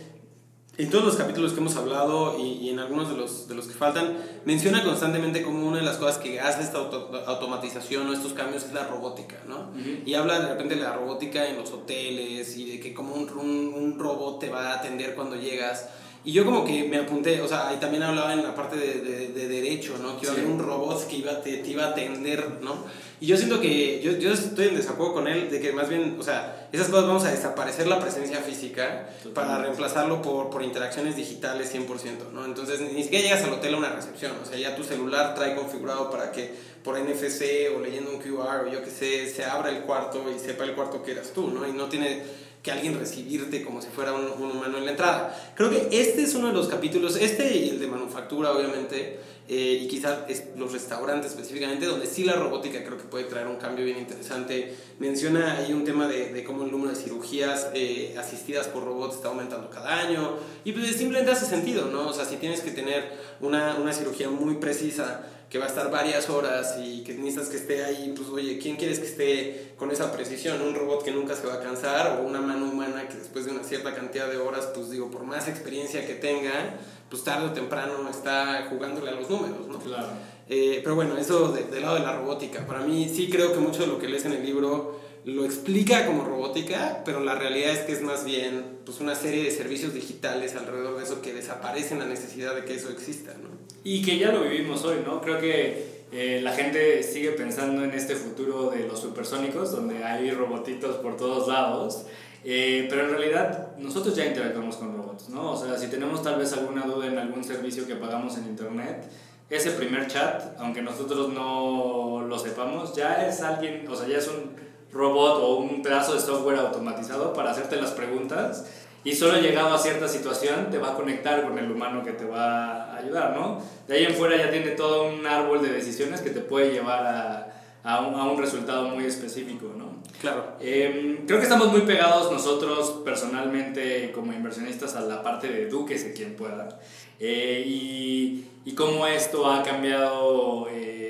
en 0.78 0.90
todos 0.90 1.04
los 1.04 1.14
capítulos 1.14 1.52
que 1.52 1.60
hemos 1.60 1.76
hablado 1.76 2.36
y, 2.40 2.54
y, 2.54 2.70
en 2.70 2.80
algunos 2.80 3.08
de 3.08 3.16
los, 3.16 3.46
de 3.46 3.54
los 3.54 3.68
que 3.68 3.74
faltan, 3.74 4.16
menciona 4.44 4.82
constantemente 4.82 5.44
como 5.44 5.68
una 5.68 5.76
de 5.76 5.84
las 5.84 5.98
cosas 5.98 6.18
que 6.18 6.40
hace 6.40 6.62
esta 6.62 6.78
auto, 6.78 7.12
automatización 7.26 8.08
o 8.08 8.14
estos 8.14 8.32
cambios 8.32 8.64
es 8.64 8.72
la 8.72 8.88
robótica, 8.88 9.36
¿no? 9.46 9.70
Uh 9.72 9.76
-huh. 9.76 10.02
Y 10.04 10.14
habla 10.14 10.40
de 10.40 10.48
repente 10.48 10.74
de 10.74 10.80
la 10.80 10.94
robótica 10.94 11.46
en 11.46 11.56
los 11.56 11.70
hoteles 11.70 12.56
y 12.56 12.68
de 12.68 12.80
que 12.80 12.92
como 12.92 13.14
un, 13.14 13.30
un, 13.30 13.74
un, 13.74 13.96
robot 13.96 14.40
te 14.40 14.48
va 14.48 14.72
a 14.72 14.78
atender 14.80 15.14
cuando 15.14 15.36
llegas. 15.36 15.88
Y 16.22 16.32
yo 16.32 16.44
como 16.44 16.64
que 16.64 16.84
me 16.84 16.98
apunté, 16.98 17.40
o 17.40 17.48
sea, 17.48 17.72
y 17.74 17.80
también 17.80 18.02
hablaba 18.02 18.34
en 18.34 18.42
la 18.42 18.54
parte 18.54 18.76
de, 18.76 19.00
de, 19.00 19.28
de 19.28 19.48
derecho, 19.48 19.96
¿no? 19.98 20.18
Que 20.18 20.26
iba 20.26 20.34
sí. 20.34 20.40
a 20.40 20.42
haber 20.42 20.54
un 20.54 20.58
robot 20.58 21.06
que 21.06 21.16
iba, 21.16 21.40
te, 21.40 21.58
te 21.58 21.70
iba 21.70 21.84
a 21.84 21.88
atender, 21.88 22.58
¿no? 22.60 22.84
Y 23.20 23.26
yo 23.26 23.36
siento 23.36 23.60
que 23.60 24.00
yo, 24.02 24.12
yo 24.12 24.32
estoy 24.32 24.68
en 24.68 24.76
desacuerdo 24.76 25.14
con 25.14 25.28
él 25.28 25.50
de 25.50 25.60
que 25.60 25.72
más 25.72 25.88
bien, 25.88 26.16
o 26.18 26.22
sea, 26.22 26.68
esas 26.72 26.88
cosas 26.88 27.06
vamos 27.06 27.24
a 27.24 27.30
desaparecer 27.30 27.86
la 27.86 28.00
presencia 28.00 28.38
física 28.38 29.08
Totalmente. 29.22 29.34
para 29.34 29.58
reemplazarlo 29.58 30.22
por, 30.22 30.50
por 30.50 30.62
interacciones 30.62 31.16
digitales 31.16 31.74
100%, 31.74 32.32
¿no? 32.32 32.44
Entonces 32.44 32.80
ni 32.80 33.02
siquiera 33.02 33.24
llegas 33.24 33.44
al 33.44 33.52
hotel 33.52 33.74
a 33.74 33.78
una 33.78 33.90
recepción, 33.90 34.32
o 34.42 34.46
sea, 34.46 34.58
ya 34.58 34.74
tu 34.74 34.84
celular 34.84 35.34
trae 35.34 35.54
configurado 35.54 36.10
para 36.10 36.32
que 36.32 36.50
por 36.82 36.98
NFC 36.98 37.74
o 37.76 37.80
leyendo 37.80 38.10
un 38.10 38.18
QR 38.18 38.66
o 38.66 38.70
yo 38.70 38.82
que 38.82 38.90
sé, 38.90 39.28
se 39.28 39.44
abra 39.44 39.68
el 39.70 39.82
cuarto 39.82 40.24
y 40.34 40.38
sepa 40.38 40.64
el 40.64 40.74
cuarto 40.74 41.02
que 41.02 41.12
eras 41.12 41.32
tú, 41.34 41.48
¿no? 41.48 41.66
Y 41.68 41.72
no 41.72 41.90
tiene 41.90 42.22
que 42.62 42.70
alguien 42.70 42.98
recibirte 42.98 43.64
como 43.64 43.80
si 43.80 43.88
fuera 43.88 44.12
un, 44.12 44.24
un, 44.42 44.50
humano 44.50 44.78
en 44.78 44.84
la 44.84 44.90
entrada. 44.90 45.52
Creo 45.54 45.70
que 45.70 45.88
este 45.90 46.22
es 46.22 46.34
uno 46.34 46.48
de 46.48 46.52
los 46.52 46.68
capítulos, 46.68 47.16
este 47.16 47.56
y 47.56 47.70
el 47.70 47.80
de 47.80 47.86
manufactura 47.86 48.52
obviamente, 48.52 49.18
eh, 49.48 49.80
y 49.82 49.88
quizás 49.88 50.18
los 50.56 50.72
restaurantes 50.72 51.32
específicamente, 51.32 51.86
donde 51.86 52.06
sí 52.06 52.22
la 52.22 52.34
robótica 52.34 52.84
creo 52.84 52.96
que 52.96 53.04
puede 53.04 53.24
traer 53.24 53.48
un 53.48 53.56
cambio 53.56 53.84
bien 53.84 53.98
interesante. 53.98 54.76
Menciona 54.98 55.56
ahí 55.56 55.72
un 55.72 55.84
tema 55.84 56.06
de, 56.06 56.32
de 56.32 56.44
cómo 56.44 56.64
el 56.64 56.70
número 56.70 56.90
de 56.90 56.96
cirugías 56.96 57.68
eh, 57.74 58.14
asistidas 58.16 58.68
por 58.68 58.84
robots 58.84 59.16
está 59.16 59.28
aumentando 59.28 59.68
cada 59.70 59.98
año, 59.98 60.36
y 60.62 60.72
pues 60.72 60.94
simplemente 60.94 61.32
hace 61.32 61.46
sentido, 61.46 61.86
¿no? 61.86 62.08
O 62.08 62.12
sea, 62.12 62.26
si 62.26 62.36
tienes 62.36 62.60
que 62.60 62.70
tener 62.70 63.10
una, 63.40 63.76
una 63.76 63.92
cirugía 63.92 64.30
muy 64.30 64.56
precisa, 64.56 65.26
que 65.50 65.58
va 65.58 65.64
a 65.64 65.68
estar 65.68 65.90
varias 65.90 66.30
horas 66.30 66.76
y 66.80 67.02
que 67.02 67.12
necesitas 67.14 67.48
que 67.48 67.56
esté 67.56 67.84
ahí, 67.84 68.14
pues 68.16 68.28
oye, 68.28 68.58
¿quién 68.58 68.76
quieres 68.76 69.00
que 69.00 69.06
esté 69.06 69.72
con 69.76 69.90
esa 69.90 70.12
precisión? 70.12 70.62
¿Un 70.62 70.76
robot 70.76 71.04
que 71.04 71.10
nunca 71.10 71.34
se 71.34 71.44
va 71.44 71.54
a 71.54 71.60
cansar 71.60 72.20
o 72.20 72.26
una 72.26 72.40
mano 72.40 72.66
humana 72.66 73.08
que 73.08 73.16
después 73.16 73.46
de 73.46 73.50
una 73.50 73.64
cierta 73.64 73.92
cantidad 73.92 74.28
de 74.28 74.36
horas, 74.36 74.70
pues 74.72 74.90
digo, 74.90 75.10
por 75.10 75.24
más 75.24 75.48
experiencia 75.48 76.06
que 76.06 76.14
tenga, 76.14 76.78
pues 77.08 77.24
tarde 77.24 77.48
o 77.48 77.50
temprano 77.50 78.08
está 78.08 78.68
jugándole 78.70 79.10
a 79.10 79.14
los 79.14 79.28
números, 79.28 79.66
¿no? 79.66 79.80
Claro. 79.80 80.06
Eh, 80.48 80.80
pero 80.84 80.94
bueno, 80.94 81.16
eso 81.18 81.50
del 81.50 81.68
de 81.68 81.80
lado 81.80 81.96
de 81.96 82.02
la 82.02 82.16
robótica, 82.16 82.64
para 82.64 82.80
mí 82.80 83.08
sí 83.08 83.28
creo 83.28 83.52
que 83.52 83.58
mucho 83.58 83.80
de 83.80 83.88
lo 83.88 83.98
que 83.98 84.06
lees 84.06 84.24
en 84.26 84.32
el 84.34 84.46
libro 84.46 85.00
lo 85.24 85.44
explica 85.44 86.06
como 86.06 86.24
robótica, 86.24 87.02
pero 87.04 87.20
la 87.20 87.34
realidad 87.34 87.72
es 87.72 87.80
que 87.80 87.92
es 87.92 88.02
más 88.02 88.24
bien 88.24 88.78
pues, 88.84 89.00
una 89.00 89.14
serie 89.14 89.44
de 89.44 89.50
servicios 89.50 89.92
digitales 89.92 90.56
alrededor 90.56 90.96
de 90.96 91.04
eso 91.04 91.20
que 91.20 91.34
desaparecen 91.34 91.98
la 91.98 92.06
necesidad 92.06 92.54
de 92.54 92.64
que 92.64 92.74
eso 92.74 92.90
exista, 92.90 93.34
¿no? 93.34 93.50
Y 93.84 94.02
que 94.02 94.18
ya 94.18 94.32
lo 94.32 94.42
vivimos 94.42 94.84
hoy, 94.84 94.98
¿no? 95.04 95.20
Creo 95.20 95.38
que 95.38 96.00
eh, 96.12 96.40
la 96.42 96.52
gente 96.52 97.02
sigue 97.02 97.30
pensando 97.32 97.84
en 97.84 97.92
este 97.92 98.14
futuro 98.16 98.70
de 98.70 98.86
los 98.86 99.00
supersónicos, 99.00 99.72
donde 99.72 100.02
hay 100.04 100.30
robotitos 100.30 100.96
por 100.96 101.16
todos 101.16 101.48
lados, 101.48 102.06
eh, 102.44 102.86
pero 102.88 103.04
en 103.04 103.10
realidad 103.10 103.76
nosotros 103.76 104.16
ya 104.16 104.24
interactuamos 104.24 104.76
con 104.76 104.96
robots, 104.96 105.28
¿no? 105.28 105.52
O 105.52 105.56
sea, 105.56 105.78
si 105.78 105.88
tenemos 105.88 106.22
tal 106.22 106.38
vez 106.38 106.52
alguna 106.54 106.82
duda 106.82 107.06
en 107.06 107.18
algún 107.18 107.44
servicio 107.44 107.86
que 107.86 107.96
pagamos 107.96 108.38
en 108.38 108.46
internet, 108.46 109.04
ese 109.50 109.72
primer 109.72 110.06
chat, 110.06 110.42
aunque 110.58 110.80
nosotros 110.80 111.32
no 111.32 112.24
lo 112.26 112.38
sepamos, 112.38 112.94
ya 112.94 113.26
es 113.26 113.42
alguien, 113.42 113.86
o 113.88 113.94
sea, 113.94 114.08
ya 114.08 114.18
es 114.18 114.28
un 114.28 114.69
robot 114.92 115.42
o 115.42 115.56
un 115.56 115.82
pedazo 115.82 116.14
de 116.14 116.20
software 116.20 116.58
automatizado 116.58 117.32
para 117.32 117.50
hacerte 117.50 117.76
las 117.76 117.92
preguntas 117.92 118.66
y 119.02 119.14
solo 119.14 119.40
llegado 119.40 119.74
a 119.74 119.78
cierta 119.78 120.08
situación 120.08 120.68
te 120.70 120.78
va 120.78 120.90
a 120.90 120.94
conectar 120.94 121.42
con 121.42 121.58
el 121.58 121.70
humano 121.70 122.04
que 122.04 122.12
te 122.12 122.26
va 122.26 122.84
a 122.84 122.96
ayudar, 122.96 123.34
¿no? 123.34 123.62
De 123.88 123.94
ahí 123.94 124.04
en 124.04 124.14
fuera 124.14 124.36
ya 124.36 124.50
tiene 124.50 124.70
todo 124.72 125.08
un 125.08 125.26
árbol 125.26 125.62
de 125.62 125.70
decisiones 125.70 126.20
que 126.20 126.30
te 126.30 126.40
puede 126.40 126.72
llevar 126.72 127.06
a, 127.06 127.52
a, 127.82 128.00
un, 128.00 128.14
a 128.14 128.24
un, 128.24 128.38
resultado 128.38 128.88
muy 128.88 129.06
específico, 129.06 129.72
¿no? 129.74 130.00
Claro. 130.20 130.56
Eh, 130.60 131.22
creo 131.26 131.38
que 131.38 131.44
estamos 131.44 131.68
muy 131.68 131.80
pegados 131.82 132.30
nosotros 132.30 133.00
personalmente 133.02 134.12
como 134.12 134.34
inversionistas 134.34 134.94
a 134.96 135.00
la 135.00 135.22
parte 135.22 135.48
de 135.48 135.62
edúquese 135.62 136.12
quien 136.12 136.36
pueda. 136.36 136.78
Eh, 137.18 137.64
y, 137.66 138.44
y 138.66 138.74
cómo 138.74 139.06
esto 139.06 139.50
ha 139.50 139.62
cambiado... 139.62 140.68
Eh, 140.70 141.09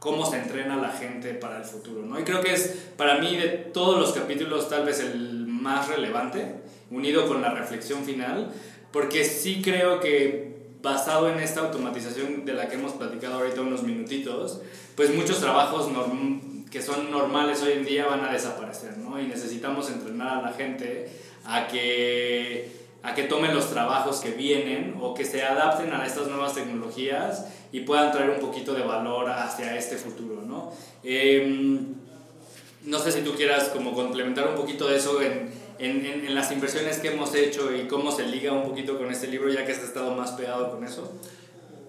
cómo 0.00 0.26
se 0.26 0.38
entrena 0.38 0.76
la 0.76 0.90
gente 0.90 1.34
para 1.34 1.58
el 1.58 1.64
futuro, 1.64 2.02
¿no? 2.02 2.18
Y 2.18 2.24
creo 2.24 2.40
que 2.40 2.54
es, 2.54 2.88
para 2.96 3.18
mí, 3.18 3.36
de 3.36 3.48
todos 3.48 4.00
los 4.00 4.12
capítulos, 4.12 4.68
tal 4.68 4.84
vez 4.84 4.98
el 4.98 5.46
más 5.46 5.88
relevante, 5.88 6.56
unido 6.90 7.28
con 7.28 7.40
la 7.42 7.50
reflexión 7.50 8.02
final, 8.04 8.50
porque 8.90 9.24
sí 9.24 9.60
creo 9.62 10.00
que 10.00 10.58
basado 10.82 11.28
en 11.28 11.38
esta 11.38 11.60
automatización 11.60 12.46
de 12.46 12.54
la 12.54 12.68
que 12.68 12.76
hemos 12.76 12.92
platicado 12.92 13.34
ahorita 13.34 13.60
unos 13.60 13.82
minutitos, 13.82 14.62
pues 14.96 15.14
muchos 15.14 15.38
trabajos 15.38 15.88
que 16.70 16.80
son 16.80 17.10
normales 17.10 17.62
hoy 17.62 17.72
en 17.72 17.84
día 17.84 18.06
van 18.06 18.24
a 18.24 18.32
desaparecer, 18.32 18.96
¿no? 18.96 19.20
Y 19.20 19.26
necesitamos 19.26 19.90
entrenar 19.90 20.38
a 20.38 20.42
la 20.42 20.52
gente 20.54 21.10
a 21.44 21.68
que 21.68 22.79
a 23.02 23.14
que 23.14 23.24
tomen 23.24 23.54
los 23.54 23.70
trabajos 23.70 24.20
que 24.20 24.30
vienen 24.30 24.96
o 25.00 25.14
que 25.14 25.24
se 25.24 25.42
adapten 25.42 25.92
a 25.92 26.04
estas 26.06 26.28
nuevas 26.28 26.54
tecnologías 26.54 27.46
y 27.72 27.80
puedan 27.80 28.12
traer 28.12 28.30
un 28.30 28.40
poquito 28.40 28.74
de 28.74 28.82
valor 28.82 29.30
hacia 29.30 29.76
este 29.76 29.96
futuro, 29.96 30.42
¿no? 30.42 30.72
Eh, 31.02 31.80
no 32.84 32.98
sé 32.98 33.12
si 33.12 33.20
tú 33.20 33.34
quieras 33.34 33.70
como 33.70 33.94
complementar 33.94 34.48
un 34.48 34.54
poquito 34.54 34.88
de 34.88 34.96
eso 34.96 35.20
en, 35.20 35.50
en, 35.78 36.04
en, 36.04 36.34
las 36.34 36.50
inversiones 36.50 36.98
que 36.98 37.08
hemos 37.08 37.34
hecho 37.34 37.74
y 37.74 37.86
cómo 37.86 38.10
se 38.10 38.26
liga 38.26 38.52
un 38.52 38.64
poquito 38.64 38.98
con 38.98 39.10
este 39.10 39.26
libro, 39.28 39.50
ya 39.50 39.64
que 39.64 39.72
has 39.72 39.82
estado 39.82 40.14
más 40.14 40.32
pegado 40.32 40.70
con 40.70 40.84
eso. 40.84 41.12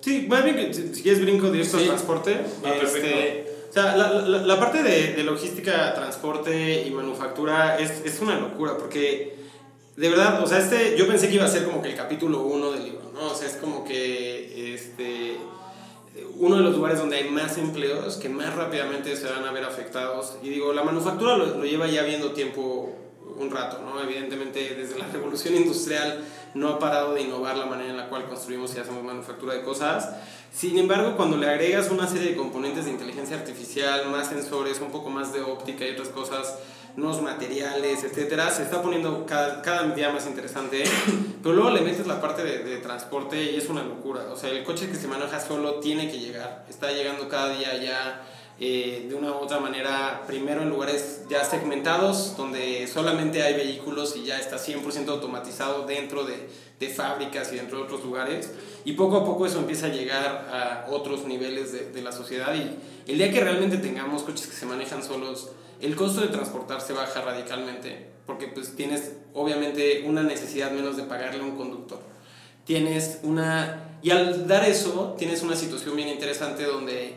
Sí, 0.01 0.25
más 0.27 0.43
bien, 0.43 0.73
si, 0.73 0.93
si 0.93 1.01
quieres 1.03 1.21
brinco 1.21 1.49
directo 1.49 1.77
sí. 1.77 1.83
al 1.83 1.89
transporte. 1.89 2.37
Ah, 2.63 2.73
este, 2.81 3.45
o 3.69 3.73
sea, 3.73 3.95
la, 3.95 4.11
la, 4.13 4.37
la 4.39 4.59
parte 4.59 4.83
de, 4.83 5.13
de, 5.13 5.23
logística, 5.23 5.93
transporte 5.93 6.83
y 6.85 6.91
manufactura 6.91 7.79
es, 7.79 8.01
es 8.03 8.19
una 8.19 8.37
locura, 8.39 8.77
porque 8.77 9.40
de 10.01 10.09
verdad, 10.09 10.41
o 10.41 10.47
sea, 10.47 10.57
este, 10.57 10.97
yo 10.97 11.07
pensé 11.07 11.29
que 11.29 11.35
iba 11.35 11.45
a 11.45 11.47
ser 11.47 11.63
como 11.63 11.79
que 11.79 11.89
el 11.89 11.95
capítulo 11.95 12.41
1 12.41 12.71
del 12.71 12.85
libro, 12.85 13.11
¿no? 13.13 13.27
O 13.27 13.35
sea, 13.35 13.47
es 13.47 13.53
como 13.57 13.83
que 13.85 14.73
este, 14.73 15.37
uno 16.37 16.55
de 16.55 16.63
los 16.63 16.75
lugares 16.75 16.97
donde 16.97 17.17
hay 17.17 17.29
más 17.29 17.55
empleos 17.59 18.17
que 18.17 18.27
más 18.27 18.55
rápidamente 18.55 19.15
se 19.15 19.29
van 19.29 19.45
a 19.45 19.51
ver 19.51 19.63
afectados. 19.63 20.37
Y 20.41 20.49
digo, 20.49 20.73
la 20.73 20.81
manufactura 20.81 21.37
lo, 21.37 21.55
lo 21.55 21.65
lleva 21.65 21.85
ya 21.85 22.01
viendo 22.01 22.31
tiempo 22.31 22.95
un 23.37 23.51
rato, 23.51 23.79
¿no? 23.85 24.01
Evidentemente, 24.01 24.73
desde 24.73 24.97
la 24.97 25.05
revolución 25.13 25.53
industrial 25.55 26.23
no 26.55 26.69
ha 26.69 26.79
parado 26.79 27.13
de 27.13 27.21
innovar 27.21 27.55
la 27.55 27.67
manera 27.67 27.91
en 27.91 27.97
la 27.97 28.09
cual 28.09 28.25
construimos 28.25 28.75
y 28.75 28.79
hacemos 28.79 29.03
manufactura 29.03 29.53
de 29.53 29.61
cosas. 29.61 30.09
Sin 30.51 30.79
embargo, 30.79 31.15
cuando 31.15 31.37
le 31.37 31.47
agregas 31.47 31.91
una 31.91 32.07
serie 32.07 32.31
de 32.31 32.35
componentes 32.35 32.85
de 32.85 32.91
inteligencia 32.91 33.37
artificial, 33.37 34.09
más 34.09 34.29
sensores, 34.29 34.81
un 34.81 34.91
poco 34.91 35.11
más 35.11 35.31
de 35.31 35.41
óptica 35.41 35.85
y 35.85 35.91
otras 35.91 36.09
cosas, 36.09 36.55
nuevos 36.95 37.21
materiales, 37.21 38.03
etcétera, 38.03 38.49
se 38.49 38.63
está 38.63 38.81
poniendo 38.81 39.25
cada, 39.25 39.61
cada 39.61 39.83
día 39.93 40.11
más 40.11 40.27
interesante, 40.27 40.83
pero 41.43 41.55
luego 41.55 41.71
le 41.71 41.81
metes 41.81 42.07
la 42.07 42.19
parte 42.19 42.43
de, 42.43 42.63
de, 42.63 42.77
transporte 42.77 43.51
y 43.51 43.55
es 43.55 43.69
una 43.69 43.83
locura. 43.83 44.25
O 44.31 44.35
sea, 44.35 44.49
el 44.49 44.63
coche 44.63 44.89
que 44.89 44.95
se 44.95 45.07
maneja 45.07 45.39
solo 45.39 45.75
tiene 45.79 46.09
que 46.09 46.19
llegar, 46.19 46.65
está 46.69 46.91
llegando 46.91 47.27
cada 47.29 47.49
día 47.55 47.75
ya 47.81 48.21
eh, 48.63 49.07
de 49.09 49.15
una 49.15 49.31
u 49.31 49.37
otra 49.37 49.59
manera, 49.59 50.21
primero 50.27 50.61
en 50.61 50.69
lugares 50.69 51.23
ya 51.27 51.43
segmentados, 51.43 52.37
donde 52.37 52.87
solamente 52.87 53.41
hay 53.41 53.55
vehículos 53.55 54.15
y 54.15 54.23
ya 54.25 54.39
está 54.39 54.57
100% 54.57 55.09
automatizado 55.09 55.87
dentro 55.87 56.25
de, 56.25 56.47
de, 56.81 56.89
fábricas 56.89 57.53
y 57.53 57.55
dentro 57.55 57.77
de 57.77 57.83
otros 57.85 58.03
lugares, 58.03 58.51
y 58.83 58.93
poco 58.93 59.17
a 59.17 59.25
poco 59.25 59.45
eso 59.45 59.59
empieza 59.59 59.85
a 59.85 59.89
llegar 59.89 60.25
a 60.51 60.87
otros 60.89 61.25
niveles 61.25 61.71
de, 61.71 61.91
de 61.91 62.01
la 62.01 62.11
sociedad 62.11 62.53
y 62.55 63.11
el 63.11 63.17
día 63.17 63.31
que 63.31 63.39
realmente 63.39 63.77
tengamos 63.77 64.23
coches 64.23 64.47
que 64.47 64.55
se 64.55 64.65
manejan 64.65 65.03
solos, 65.03 65.51
el 65.79 65.95
costo 65.95 66.21
de 66.21 66.27
transportarse 66.27 66.93
baja 66.93 67.21
radicalmente, 67.21 68.07
porque 68.25 68.47
pues 68.47 68.75
tienes 68.75 69.13
obviamente 69.33 70.03
una 70.05 70.23
necesidad 70.23 70.71
menos 70.71 70.97
de 70.97 71.03
pagarle 71.03 71.41
a 71.41 71.45
un 71.45 71.55
conductor. 71.57 71.99
Tienes 72.65 73.19
una... 73.23 73.97
Y 74.03 74.11
al 74.11 74.47
dar 74.47 74.63
eso, 74.67 75.15
tienes 75.17 75.41
una 75.41 75.55
situación 75.55 75.95
bien 75.95 76.07
interesante 76.07 76.63
donde 76.63 77.15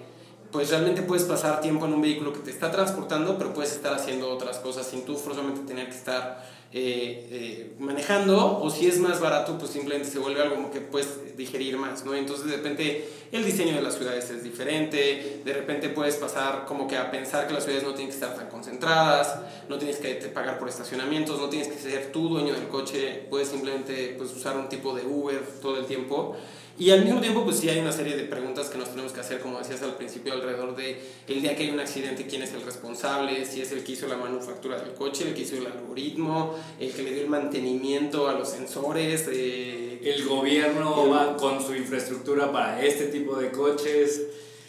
pues 0.54 0.70
realmente 0.70 1.02
puedes 1.02 1.24
pasar 1.24 1.60
tiempo 1.60 1.84
en 1.84 1.94
un 1.94 2.00
vehículo 2.00 2.32
que 2.32 2.38
te 2.38 2.52
está 2.52 2.70
transportando, 2.70 3.36
pero 3.36 3.52
puedes 3.52 3.72
estar 3.72 3.92
haciendo 3.92 4.30
otras 4.30 4.58
cosas 4.58 4.86
sin 4.86 5.04
tú 5.04 5.16
forzosamente 5.16 5.62
tener 5.62 5.88
que 5.88 5.96
estar 5.96 6.48
eh, 6.72 7.26
eh, 7.28 7.74
manejando, 7.80 8.60
o 8.60 8.70
si 8.70 8.86
es 8.86 9.00
más 9.00 9.20
barato, 9.20 9.58
pues 9.58 9.72
simplemente 9.72 10.08
se 10.08 10.20
vuelve 10.20 10.42
algo 10.42 10.54
como 10.54 10.70
que 10.70 10.80
puedes 10.80 11.36
digerir 11.36 11.76
más, 11.76 12.04
¿no? 12.04 12.14
Entonces 12.14 12.46
de 12.46 12.56
repente 12.56 13.08
el 13.32 13.44
diseño 13.44 13.74
de 13.74 13.82
las 13.82 13.96
ciudades 13.96 14.30
es 14.30 14.44
diferente, 14.44 15.42
de 15.44 15.52
repente 15.52 15.88
puedes 15.88 16.14
pasar 16.14 16.66
como 16.66 16.86
que 16.86 16.96
a 16.96 17.10
pensar 17.10 17.48
que 17.48 17.54
las 17.54 17.64
ciudades 17.64 17.84
no 17.84 17.92
tienen 17.94 18.10
que 18.10 18.14
estar 18.14 18.36
tan 18.36 18.48
concentradas, 18.48 19.36
no 19.68 19.76
tienes 19.76 19.96
que 19.96 20.14
pagar 20.32 20.60
por 20.60 20.68
estacionamientos, 20.68 21.40
no 21.40 21.48
tienes 21.48 21.66
que 21.66 21.78
ser 21.80 22.12
tú 22.12 22.28
dueño 22.28 22.54
del 22.54 22.68
coche, 22.68 23.26
puedes 23.28 23.48
simplemente 23.48 24.14
pues, 24.16 24.30
usar 24.30 24.56
un 24.56 24.68
tipo 24.68 24.94
de 24.94 25.04
Uber 25.04 25.42
todo 25.60 25.78
el 25.78 25.86
tiempo. 25.86 26.36
Y 26.76 26.90
al 26.90 27.04
mismo 27.04 27.20
tiempo, 27.20 27.44
pues 27.44 27.58
sí 27.58 27.68
hay 27.68 27.78
una 27.78 27.92
serie 27.92 28.16
de 28.16 28.24
preguntas 28.24 28.68
que 28.68 28.78
nos 28.78 28.90
tenemos 28.90 29.12
que 29.12 29.20
hacer, 29.20 29.40
como 29.40 29.58
decías 29.58 29.82
al 29.82 29.94
principio, 29.94 30.32
alrededor 30.32 30.74
de 30.74 30.98
el 31.28 31.40
día 31.40 31.54
que 31.54 31.64
hay 31.64 31.70
un 31.70 31.78
accidente, 31.78 32.26
quién 32.26 32.42
es 32.42 32.52
el 32.52 32.62
responsable, 32.62 33.44
si 33.44 33.60
es 33.60 33.70
el 33.70 33.84
que 33.84 33.92
hizo 33.92 34.08
la 34.08 34.16
manufactura 34.16 34.80
del 34.80 34.92
coche, 34.94 35.28
el 35.28 35.34
que 35.34 35.42
hizo 35.42 35.56
el 35.56 35.66
algoritmo, 35.66 36.56
el 36.80 36.92
que 36.92 37.04
le 37.04 37.12
dio 37.12 37.22
el 37.22 37.28
mantenimiento 37.28 38.28
a 38.28 38.32
los 38.32 38.48
sensores. 38.48 39.28
Eh, 39.32 40.00
el 40.02 40.24
gobierno 40.26 41.08
va 41.08 41.36
con 41.36 41.64
su 41.64 41.76
infraestructura 41.76 42.50
para 42.50 42.84
este 42.84 43.06
tipo 43.06 43.36
de 43.36 43.52
coches. 43.52 44.22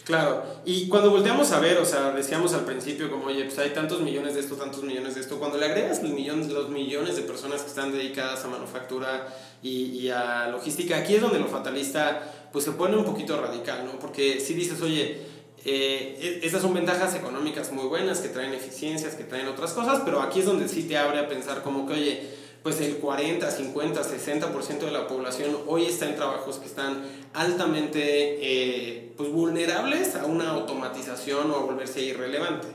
Claro, 0.06 0.44
y 0.66 0.88
cuando 0.88 1.10
volteamos 1.10 1.52
a 1.52 1.60
ver, 1.60 1.80
o 1.80 1.86
sea, 1.86 2.12
decíamos 2.12 2.54
al 2.54 2.64
principio 2.64 3.10
como, 3.10 3.26
oye, 3.26 3.44
pues 3.46 3.58
hay 3.58 3.72
tantos 3.72 4.02
millones 4.02 4.36
de 4.36 4.42
esto, 4.42 4.56
tantos 4.56 4.84
millones 4.84 5.16
de 5.16 5.22
esto, 5.22 5.40
cuando 5.40 5.58
le 5.58 5.66
agregas 5.66 6.04
los 6.04 6.12
millones, 6.12 6.48
los 6.50 6.70
millones 6.70 7.16
de 7.16 7.24
personas 7.24 7.64
que 7.64 7.70
están 7.70 7.92
dedicadas 7.92 8.46
a 8.46 8.48
manufactura 8.48 9.28
y, 9.64 9.86
y, 9.86 10.10
a 10.10 10.48
logística, 10.50 10.98
aquí 10.98 11.16
es 11.16 11.22
donde 11.22 11.40
lo 11.40 11.48
fatalista 11.48 12.50
pues 12.52 12.64
se 12.64 12.74
pone 12.74 12.96
un 12.96 13.04
poquito 13.04 13.42
radical, 13.42 13.84
¿no? 13.84 13.98
Porque 13.98 14.40
si 14.40 14.54
dices, 14.54 14.80
oye, 14.84 15.22
eh, 15.66 16.40
e, 16.44 16.46
estas 16.46 16.62
son 16.62 16.76
ventajas 16.76 17.16
económicas 17.16 17.72
muy 17.72 17.86
buenas 17.86 18.20
que 18.20 18.30
traen 18.30 18.54
eficiencias, 18.54 19.16
que 19.16 19.24
traen 19.24 19.48
otras 19.48 19.74
cosas, 19.74 20.04
pero 20.06 20.22
aquí 20.22 20.42
es 20.42 20.46
donde 20.46 20.70
sí 20.70 20.84
te 20.84 20.98
abre 20.98 21.18
a 21.18 21.28
pensar 21.28 21.64
como 21.64 21.88
que, 21.88 21.94
oye, 21.94 22.30
pues 22.66 22.82
el 22.82 22.96
40, 22.96 23.52
50, 23.52 24.02
60% 24.02 24.80
de 24.80 24.92
la 24.92 25.08
población 25.08 25.56
hoy 25.68 25.86
está 25.86 26.10
en 26.10 26.16
trabajos 26.16 26.58
que 26.58 26.66
están 26.66 27.04
altamente 27.36 28.00
eh, 28.02 29.14
pues 29.16 29.32
vulnerables 29.32 30.16
a 30.16 30.26
una 30.26 30.50
automatización 30.50 31.52
o 31.52 31.58
a 31.58 31.60
volverse 31.60 32.02
irrelevante. 32.02 32.66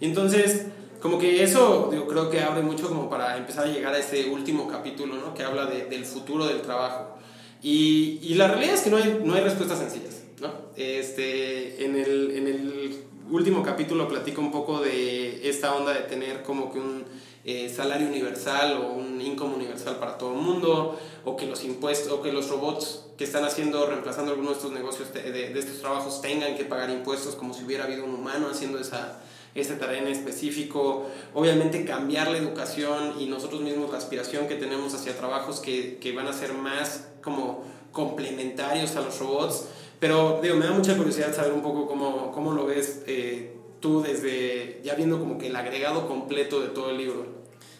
Y 0.00 0.06
entonces, 0.06 0.66
como 1.00 1.20
que 1.20 1.44
eso 1.44 1.92
yo 1.94 2.08
creo 2.08 2.28
que 2.28 2.40
abre 2.40 2.62
mucho 2.62 2.88
como 2.88 3.08
para 3.08 3.36
empezar 3.36 3.68
a 3.68 3.68
llegar 3.68 3.94
a 3.94 4.00
ese 4.00 4.28
último 4.30 4.66
capítulo, 4.66 5.14
¿no? 5.14 5.32
Que 5.32 5.44
habla 5.44 5.66
de, 5.66 5.84
del 5.84 6.04
futuro 6.04 6.44
del 6.48 6.62
trabajo. 6.62 7.16
Y, 7.62 8.18
y, 8.22 8.34
la 8.34 8.48
realidad 8.48 8.74
es 8.74 8.80
que 8.80 8.90
no 8.90 8.96
hay, 8.96 9.20
no 9.24 9.34
hay 9.34 9.42
respuestas 9.42 9.78
sencillas, 9.78 10.24
¿no? 10.40 10.52
Este, 10.74 11.84
en, 11.84 11.94
el, 11.94 12.32
en 12.32 12.48
el 12.48 12.96
último 13.30 13.62
capítulo 13.62 14.08
platico 14.08 14.40
un 14.40 14.50
poco 14.50 14.80
de 14.80 15.48
esta 15.48 15.72
onda 15.72 15.92
de 15.92 16.00
tener 16.00 16.42
como 16.42 16.72
que 16.72 16.80
un 16.80 17.04
eh, 17.46 17.72
salario 17.74 18.08
universal 18.08 18.76
o 18.76 18.92
un 18.92 19.20
income 19.20 19.54
universal 19.54 20.00
para 20.00 20.18
todo 20.18 20.32
el 20.34 20.40
mundo, 20.40 20.98
o 21.24 21.36
que 21.36 21.46
los 21.46 21.62
impuestos, 21.62 22.12
o 22.12 22.20
que 22.20 22.32
los 22.32 22.48
robots 22.48 23.04
que 23.16 23.22
están 23.22 23.44
haciendo, 23.44 23.86
reemplazando 23.86 24.32
algunos 24.32 24.54
de 24.54 24.56
estos 24.56 24.72
negocios, 24.72 25.14
de, 25.14 25.30
de, 25.30 25.58
estos 25.58 25.80
trabajos, 25.80 26.20
tengan 26.20 26.56
que 26.56 26.64
pagar 26.64 26.90
impuestos 26.90 27.36
como 27.36 27.54
si 27.54 27.62
hubiera 27.62 27.84
habido 27.84 28.04
un 28.04 28.14
humano 28.14 28.48
haciendo 28.50 28.80
esa, 28.80 29.20
esa 29.54 29.78
tarea 29.78 30.02
en 30.02 30.08
específico. 30.08 31.06
Obviamente 31.34 31.84
cambiar 31.84 32.32
la 32.32 32.38
educación 32.38 33.14
y 33.20 33.26
nosotros 33.26 33.60
mismos 33.60 33.92
la 33.92 33.98
aspiración 33.98 34.48
que 34.48 34.56
tenemos 34.56 34.92
hacia 34.94 35.16
trabajos 35.16 35.60
que, 35.60 35.98
que 35.98 36.12
van 36.12 36.26
a 36.26 36.32
ser 36.32 36.52
más 36.52 37.06
como 37.22 37.62
complementarios 37.92 38.96
a 38.96 39.02
los 39.02 39.20
robots. 39.20 39.66
Pero 40.00 40.40
digo, 40.42 40.56
me 40.56 40.66
da 40.66 40.72
mucha 40.72 40.96
curiosidad 40.96 41.34
saber 41.34 41.52
un 41.52 41.62
poco 41.62 41.86
cómo, 41.86 42.32
cómo 42.32 42.52
lo 42.52 42.66
ves 42.66 43.02
eh, 43.06 43.55
tú 43.86 44.02
desde 44.02 44.80
ya 44.82 44.94
viendo 44.94 45.20
como 45.20 45.38
que 45.38 45.46
el 45.46 45.54
agregado 45.54 46.08
completo 46.08 46.60
de 46.60 46.68
todo 46.68 46.90
el 46.90 46.98
libro. 46.98 47.24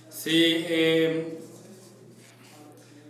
Sí, 0.09 0.65
eh, 0.69 1.39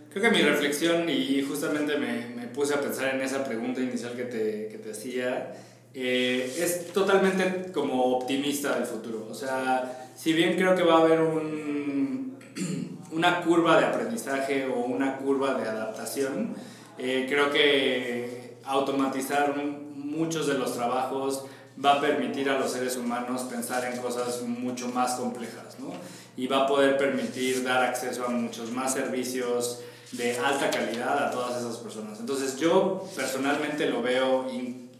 creo 0.09 0.23
que 0.23 0.31
mi 0.31 0.41
reflexión, 0.41 1.07
y 1.07 1.43
justamente 1.43 1.97
me, 1.97 2.29
me, 2.35 2.47
puse 2.47 2.73
a 2.73 2.81
pensar 2.81 3.13
en 3.13 3.21
esa 3.21 3.43
pregunta 3.43 3.81
inicial 3.81 4.15
que 4.15 4.23
te, 4.23 4.67
que 4.69 4.79
te 4.79 4.91
hacía, 4.91 5.53
eh, 5.93 6.51
es 6.59 6.91
totalmente 6.91 7.71
como 7.71 8.03
optimista 8.17 8.73
del 8.75 8.85
futuro. 8.85 9.27
O 9.29 9.35
sea, 9.35 10.09
si 10.15 10.33
bien 10.33 10.55
creo 10.55 10.75
que 10.75 10.81
va 10.81 10.95
a 10.95 11.01
haber 11.01 11.21
un, 11.21 12.35
una 13.11 13.41
curva 13.41 13.79
de 13.79 13.85
aprendizaje 13.85 14.65
o 14.65 14.79
una 14.79 15.17
curva 15.17 15.53
de 15.53 15.69
adaptación, 15.69 16.55
eh, 16.97 17.27
creo 17.29 17.51
que 17.51 18.57
automatizar 18.63 19.55
muchos 19.93 20.47
de 20.47 20.55
los 20.55 20.73
trabajos 20.73 21.45
va 21.83 21.93
a 21.93 22.01
permitir 22.01 22.49
a 22.49 22.57
los 22.57 22.71
seres 22.71 22.95
humanos 22.97 23.43
pensar 23.43 23.85
en 23.85 23.99
cosas 23.99 24.41
mucho 24.41 24.87
más 24.89 25.15
complejas, 25.15 25.79
¿no? 25.79 25.93
Y 26.35 26.47
va 26.47 26.63
a 26.63 26.67
poder 26.67 26.97
permitir 26.97 27.63
dar 27.63 27.83
acceso 27.83 28.25
a 28.25 28.29
muchos 28.29 28.71
más 28.71 28.93
servicios 28.93 29.81
de 30.11 30.37
alta 30.37 30.69
calidad 30.69 31.27
a 31.27 31.31
todas 31.31 31.61
esas 31.61 31.77
personas. 31.77 32.19
Entonces 32.19 32.57
yo 32.57 33.07
personalmente 33.15 33.89
lo 33.89 34.01
veo 34.01 34.47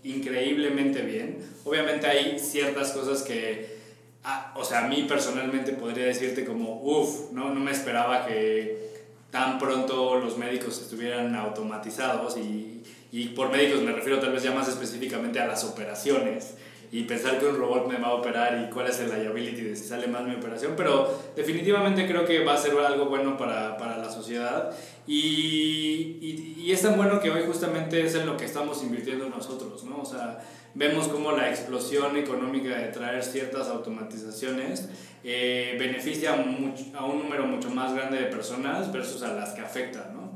increíblemente 0.04 1.02
bien. 1.02 1.40
Obviamente 1.64 2.08
hay 2.08 2.40
ciertas 2.40 2.92
cosas 2.92 3.24
que, 3.24 3.78
ah, 4.24 4.54
o 4.56 4.64
sea, 4.64 4.86
a 4.86 4.88
mí 4.88 5.06
personalmente 5.08 5.74
podría 5.74 6.06
decirte 6.06 6.46
como, 6.46 6.82
uff, 6.82 7.32
¿no? 7.32 7.54
no 7.54 7.60
me 7.60 7.72
esperaba 7.72 8.26
que 8.26 8.88
tan 9.32 9.60
pronto 9.60 10.20
los 10.20 10.38
médicos 10.38 10.82
estuvieran 10.82 11.36
automatizados 11.36 12.38
y, 12.38 12.84
y 13.12 13.30
por 13.30 13.50
médicos 13.50 13.82
me 13.82 13.92
refiero 13.92 14.20
tal 14.20 14.34
vez 14.34 14.44
ya 14.44 14.52
más 14.52 14.68
específicamente 14.68 15.40
a 15.40 15.48
las 15.48 15.64
operaciones 15.64 16.56
y 16.92 17.04
pensar 17.04 17.38
que 17.38 17.46
un 17.46 17.58
robot 17.58 17.88
me 17.88 17.98
va 17.98 18.08
a 18.08 18.14
operar 18.14 18.66
y 18.66 18.74
cuál 18.74 18.88
es 18.88 19.00
el 19.00 19.10
liability 19.10 19.62
de 19.62 19.76
si 19.76 19.84
sale 19.84 20.08
mal 20.08 20.26
mi 20.26 20.36
operación, 20.36 20.74
pero 20.78 21.22
definitivamente 21.36 22.08
creo 22.08 22.26
que 22.26 22.44
va 22.44 22.54
a 22.54 22.58
ser 22.58 22.78
algo 22.78 23.08
bueno 23.08 23.38
para, 23.38 23.78
para 23.78 23.98
la 23.98 24.10
sociedad 24.10 24.72
y, 25.06 26.18
y, 26.22 26.56
y, 26.58 26.72
es 26.72 26.82
tan 26.82 26.96
bueno 26.96 27.20
que 27.20 27.30
hoy 27.30 27.44
justamente 27.46 28.06
es 28.06 28.16
en 28.16 28.26
lo 28.26 28.38
que 28.38 28.46
estamos 28.46 28.82
invirtiendo 28.84 29.30
nosotros, 29.30 29.84
¿no? 29.84 30.02
O 30.02 30.06
sea, 30.06 30.40
vemos 30.76 31.08
como 31.08 31.32
la 31.32 31.50
explosión 31.50 32.16
económica 32.18 32.78
de 32.78 32.88
traer 32.88 33.24
ciertas 33.24 33.68
automatizaciones 33.68 34.90
eh, 35.24 35.76
beneficia 35.80 36.34
a 36.34 37.06
un 37.06 37.20
número 37.20 37.46
mucho 37.48 37.70
más 37.70 37.94
grande 37.94 38.18
de 38.18 38.26
personas 38.26 38.92
versus 38.92 39.24
a 39.24 39.34
las 39.34 39.52
que 39.52 39.62
afecta, 39.62 40.12
¿no? 40.14 40.27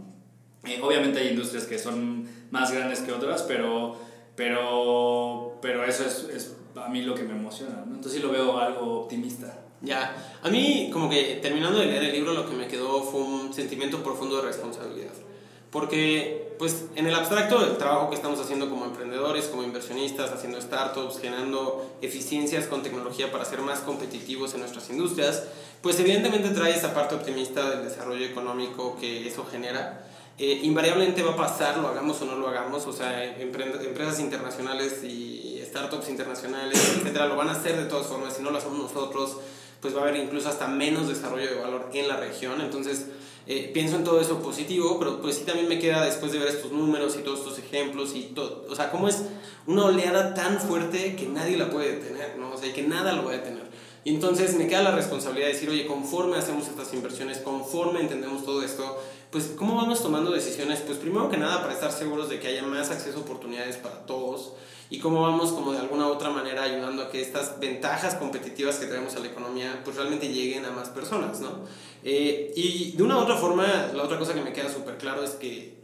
Eh, 0.66 0.80
obviamente 0.82 1.20
hay 1.20 1.30
industrias 1.30 1.66
que 1.66 1.80
son 1.80 2.28
más 2.52 2.72
grandes 2.72 3.00
que 3.00 3.12
otras, 3.12 3.44
pero, 3.44 3.96
pero, 4.36 5.58
pero 5.62 5.84
eso 5.86 6.06
es, 6.06 6.28
es 6.34 6.56
a 6.76 6.88
mí 6.90 7.02
lo 7.02 7.16
que 7.16 7.24
me 7.24 7.34
emociona, 7.34 7.84
¿no? 7.86 7.96
Entonces 7.96 8.14
sí 8.14 8.20
lo 8.20 8.32
veo 8.32 8.58
algo 8.60 9.02
optimista. 9.02 9.58
Ya, 9.82 10.40
a 10.44 10.50
mí 10.50 10.90
como 10.94 11.10
que 11.10 11.40
terminando 11.42 11.80
de 11.80 11.88
leer 11.88 12.04
el 12.04 12.12
libro 12.12 12.34
lo 12.34 12.48
que 12.48 12.56
me 12.56 12.68
quedó 12.68 13.02
fue 13.02 13.22
un 13.22 13.54
sentimiento 13.54 14.04
profundo 14.04 14.38
de 14.38 14.44
responsabilidad. 14.44 15.12
Porque, 15.72 16.54
pues, 16.60 16.88
en 16.96 17.08
el 17.08 17.16
abstracto, 17.16 17.66
el 17.66 17.78
trabajo 17.78 18.10
que 18.10 18.18
estamos 18.18 18.42
haciendo 18.42 18.70
como 18.70 18.84
emprendedores, 18.84 19.46
como 19.46 19.64
inversionistas, 19.64 20.30
haciendo 20.32 20.60
startups, 20.62 21.20
generando 21.20 21.90
eficiencias 22.02 22.68
con 22.68 22.84
tecnología 22.84 23.32
para 23.32 23.46
ser 23.46 23.62
más 23.62 23.80
competitivos 23.80 24.54
en 24.54 24.60
nuestras 24.60 24.90
industrias, 24.90 25.46
pues 25.82 25.98
evidentemente 26.02 26.50
trae 26.50 26.76
esa 26.76 26.94
parte 26.94 27.16
optimista 27.16 27.70
del 27.70 27.86
desarrollo 27.86 28.26
económico 28.26 28.98
que 29.00 29.26
eso 29.26 29.46
genera. 29.50 30.06
Eh, 30.44 30.62
invariablemente 30.64 31.22
va 31.22 31.34
a 31.34 31.36
pasar, 31.36 31.78
lo 31.78 31.90
hagamos 31.90 32.20
o 32.20 32.26
no 32.26 32.36
lo 32.36 32.48
hagamos, 32.48 32.88
o 32.88 32.92
sea, 32.92 33.24
empresas 33.40 34.20
internacionales 34.20 35.04
y 35.04 35.62
startups 35.64 36.10
internacionales, 36.10 36.80
etcétera, 36.98 37.28
lo 37.28 37.36
van 37.36 37.50
a 37.50 37.52
hacer 37.52 37.78
de 37.78 37.86
todas 37.86 38.08
formas, 38.08 38.38
si 38.38 38.42
no 38.42 38.50
lo 38.50 38.58
hacemos 38.58 38.80
nosotros, 38.80 39.38
pues 39.80 39.96
va 39.96 40.00
a 40.00 40.02
haber 40.06 40.16
incluso 40.16 40.50
hasta 40.50 40.68
menos 40.68 41.08
desarrollo 41.08 41.48
de 41.48 41.62
valor 41.62 41.92
en 41.94 42.08
la 42.08 42.18
región, 42.18 42.60
entonces 42.60 43.06
eh, 43.46 43.70
pienso 43.72 43.98
en 43.98 44.04
todo 44.04 44.20
eso 44.20 44.42
positivo, 44.42 44.98
pero 44.98 45.22
pues 45.22 45.36
sí 45.36 45.44
también 45.44 45.70
me 45.70 45.78
queda 45.78 46.04
después 46.04 46.32
de 46.32 46.40
ver 46.40 46.48
estos 46.48 46.72
números 46.72 47.16
y 47.20 47.22
todos 47.22 47.42
estos 47.42 47.60
ejemplos 47.60 48.16
y 48.16 48.32
todo, 48.34 48.66
o 48.68 48.74
sea, 48.74 48.90
cómo 48.90 49.10
es 49.10 49.22
una 49.68 49.86
oleada 49.86 50.34
tan 50.34 50.60
fuerte 50.60 51.16
que 51.16 51.28
nadie 51.28 51.56
la 51.56 51.70
puede 51.70 51.98
detener, 51.98 52.40
¿no? 52.40 52.52
O 52.52 52.58
sea, 52.58 52.68
y 52.68 52.74
que 52.74 52.82
nada 52.82 53.14
lo 53.14 53.26
va 53.26 53.34
a 53.34 53.38
detener. 53.38 53.70
Y 54.04 54.16
entonces 54.16 54.56
me 54.56 54.68
queda 54.68 54.82
la 54.82 54.96
responsabilidad 54.96 55.46
de 55.46 55.54
decir, 55.54 55.70
oye, 55.70 55.86
conforme 55.86 56.36
hacemos 56.36 56.68
estas 56.68 56.92
inversiones, 56.96 57.38
conforme 57.38 58.02
entendemos 58.02 58.44
todo 58.44 58.64
esto, 58.64 58.98
pues 59.32 59.54
cómo 59.56 59.76
vamos 59.76 60.04
tomando 60.04 60.32
decisiones, 60.32 60.82
pues 60.82 60.98
primero 60.98 61.30
que 61.30 61.38
nada 61.38 61.62
para 61.62 61.74
estar 61.74 61.92
seguros 61.92 62.30
de 62.30 62.40
que 62.40 62.48
haya 62.48 62.64
más 62.64 62.92
acceso 62.92 63.20
a 63.20 63.22
oportunidades 63.22 63.78
para 63.78 64.06
todos 64.06 64.54
y 64.90 65.00
cómo 65.00 65.22
vamos 65.22 65.54
como 65.54 65.72
de 65.72 65.80
alguna 65.80 66.08
u 66.08 66.10
otra 66.10 66.30
manera 66.30 66.64
ayudando 66.64 67.04
a 67.04 67.10
que 67.10 67.22
estas 67.22 67.58
ventajas 67.62 68.16
competitivas 68.16 68.76
que 68.76 68.88
traemos 68.88 69.16
a 69.16 69.20
la 69.20 69.28
economía 69.28 69.82
pues 69.86 69.96
realmente 69.96 70.28
lleguen 70.28 70.66
a 70.66 70.72
más 70.72 70.90
personas, 70.90 71.40
¿no? 71.40 71.60
Eh, 72.04 72.52
y 72.58 72.92
de 72.92 73.04
una 73.04 73.18
u 73.18 73.22
otra 73.22 73.38
forma, 73.38 73.66
la 73.94 74.04
otra 74.04 74.20
cosa 74.20 74.34
que 74.34 74.42
me 74.42 74.52
queda 74.52 74.70
súper 74.70 74.98
claro 74.98 75.24
es 75.24 75.32
que, 75.32 75.80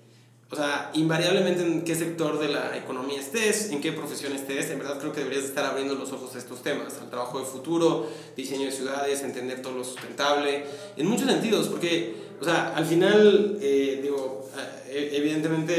o 0.52 0.56
sea, 0.58 0.92
invariablemente 0.94 1.64
en 1.64 1.86
qué 1.86 1.96
sector 1.96 2.40
de 2.40 2.50
la 2.50 2.76
economía 2.76 3.22
estés, 3.22 3.72
en 3.72 3.80
qué 3.80 3.94
profesión 3.94 4.34
estés, 4.34 4.70
en 4.72 4.80
verdad 4.80 5.00
creo 5.00 5.14
que 5.14 5.22
deberías 5.22 5.46
estar 5.46 5.64
abriendo 5.64 5.96
los 5.96 6.12
ojos 6.12 6.36
a 6.36 6.38
estos 6.38 6.62
temas, 6.62 7.00
al 7.00 7.10
trabajo 7.10 7.40
de 7.40 7.46
futuro, 7.46 8.10
diseño 8.36 8.66
de 8.66 8.72
ciudades, 8.74 9.22
entender 9.22 9.62
todo 9.62 9.74
lo 9.78 9.86
sustentable, 9.86 10.66
en 10.98 11.08
muchos 11.08 11.28
sentidos, 11.30 11.70
porque 11.70 12.27
o 12.40 12.44
sea, 12.44 12.74
al 12.76 12.86
final, 12.86 13.58
eh, 13.62 14.00
digo, 14.02 14.50
eh, 14.90 15.12
evidentemente 15.14 15.74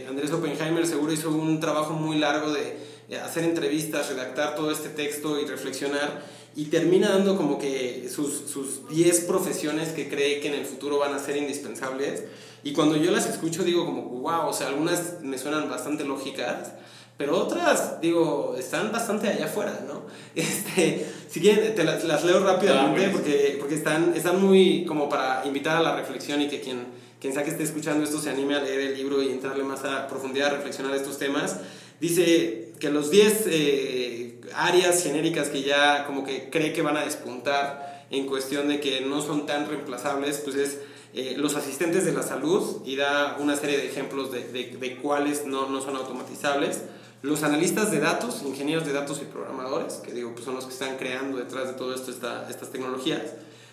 eh, 0.00 0.06
Andrés 0.08 0.32
Oppenheimer 0.32 0.86
seguro 0.86 1.12
hizo 1.12 1.30
un 1.30 1.60
trabajo 1.60 1.92
muy 1.92 2.18
largo 2.18 2.50
de 2.50 2.80
hacer 3.18 3.44
entrevistas, 3.44 4.08
redactar 4.08 4.54
todo 4.54 4.70
este 4.70 4.88
texto 4.88 5.38
y 5.38 5.44
reflexionar 5.44 6.22
y 6.56 6.66
termina 6.66 7.10
dando 7.10 7.36
como 7.36 7.58
que 7.58 8.08
sus, 8.08 8.50
sus 8.50 8.88
10 8.88 9.24
profesiones 9.24 9.90
que 9.90 10.08
cree 10.08 10.40
que 10.40 10.48
en 10.48 10.54
el 10.54 10.64
futuro 10.64 10.98
van 10.98 11.12
a 11.14 11.18
ser 11.18 11.36
indispensables. 11.36 12.24
Y 12.62 12.72
cuando 12.72 12.96
yo 12.96 13.10
las 13.10 13.26
escucho 13.26 13.64
digo 13.64 13.84
como, 13.84 14.02
wow, 14.02 14.48
o 14.48 14.52
sea, 14.52 14.68
algunas 14.68 15.20
me 15.20 15.36
suenan 15.36 15.68
bastante 15.68 16.04
lógicas, 16.04 16.72
pero 17.22 17.38
otras, 17.38 18.00
digo, 18.00 18.56
están 18.58 18.90
bastante 18.90 19.28
allá 19.28 19.44
afuera, 19.44 19.78
¿no? 19.86 20.02
Este, 20.34 21.06
si 21.30 21.40
quieren, 21.40 21.72
te 21.72 21.84
las, 21.84 22.02
las 22.02 22.24
leo 22.24 22.40
rápidamente 22.40 23.10
porque, 23.10 23.58
porque 23.60 23.76
están, 23.76 24.12
están 24.16 24.44
muy 24.44 24.84
como 24.86 25.08
para 25.08 25.46
invitar 25.46 25.76
a 25.76 25.82
la 25.82 25.94
reflexión 25.94 26.42
y 26.42 26.48
que 26.48 26.60
quien, 26.60 26.84
quien 27.20 27.32
sea 27.32 27.44
que 27.44 27.50
esté 27.50 27.62
escuchando 27.62 28.02
esto 28.02 28.18
se 28.18 28.30
anime 28.30 28.56
a 28.56 28.60
leer 28.60 28.80
el 28.80 28.94
libro 28.94 29.22
y 29.22 29.28
entrarle 29.28 29.62
más 29.62 29.84
a 29.84 30.08
profundidad 30.08 30.48
a 30.48 30.56
reflexionar 30.56 30.96
estos 30.96 31.16
temas. 31.18 31.58
Dice 32.00 32.72
que 32.80 32.90
los 32.90 33.12
10 33.12 33.44
eh, 33.46 34.40
áreas 34.56 35.00
genéricas 35.04 35.48
que 35.48 35.62
ya 35.62 36.04
como 36.04 36.24
que 36.24 36.50
cree 36.50 36.72
que 36.72 36.82
van 36.82 36.96
a 36.96 37.04
despuntar 37.04 38.04
en 38.10 38.26
cuestión 38.26 38.66
de 38.66 38.80
que 38.80 39.02
no 39.02 39.22
son 39.22 39.46
tan 39.46 39.68
reemplazables, 39.68 40.38
pues 40.38 40.56
es 40.56 40.78
eh, 41.14 41.34
los 41.36 41.54
asistentes 41.56 42.04
de 42.04 42.12
la 42.12 42.22
salud 42.22 42.82
y 42.86 42.96
da 42.96 43.36
una 43.38 43.54
serie 43.54 43.76
de 43.76 43.86
ejemplos 43.86 44.32
de, 44.32 44.48
de, 44.48 44.76
de 44.78 44.96
cuáles 44.96 45.46
no, 45.46 45.68
no, 45.68 45.82
son 45.82 45.94
automatizables. 45.94 46.82
Los 47.22 47.44
analistas 47.44 47.92
de 47.92 48.00
datos, 48.00 48.42
ingenieros 48.44 48.84
de 48.84 48.92
datos 48.92 49.20
y 49.22 49.26
programadores, 49.26 49.94
que 49.94 50.12
digo, 50.12 50.32
pues 50.32 50.44
son 50.44 50.56
los 50.56 50.66
que 50.66 50.72
están 50.72 50.96
creando 50.96 51.38
detrás 51.38 51.68
de 51.68 51.74
todo 51.74 51.94
esto 51.94 52.10
esta, 52.10 52.48
estas 52.50 52.70
tecnologías. 52.70 53.22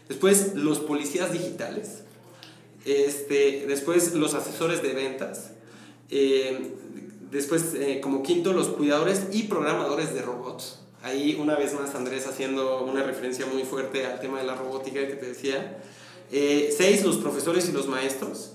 Después, 0.07 0.53
los 0.53 0.79
policías 0.79 1.31
digitales. 1.31 2.03
Este, 2.85 3.65
después, 3.67 4.13
los 4.13 4.35
asesores 4.35 4.83
de 4.83 4.93
ventas. 4.93 5.51
Eh, 6.11 6.73
después, 7.31 7.73
eh, 7.73 7.99
como 8.01 8.21
quinto, 8.21 8.53
los 8.53 8.67
cuidadores 8.67 9.23
y 9.31 9.43
programadores 9.43 10.13
de 10.13 10.21
robots. 10.21 10.81
Ahí, 11.01 11.35
una 11.39 11.55
vez 11.55 11.73
más, 11.73 11.95
Andrés 11.95 12.27
haciendo 12.27 12.83
una 12.83 13.01
referencia 13.01 13.47
muy 13.47 13.63
fuerte 13.63 14.05
al 14.05 14.19
tema 14.19 14.39
de 14.39 14.45
la 14.45 14.55
robótica 14.55 15.07
que 15.07 15.15
te 15.15 15.25
decía. 15.25 15.81
Eh, 16.31 16.71
seis, 16.75 17.03
los 17.03 17.17
profesores 17.17 17.67
y 17.67 17.71
los 17.71 17.87
maestros. 17.87 18.51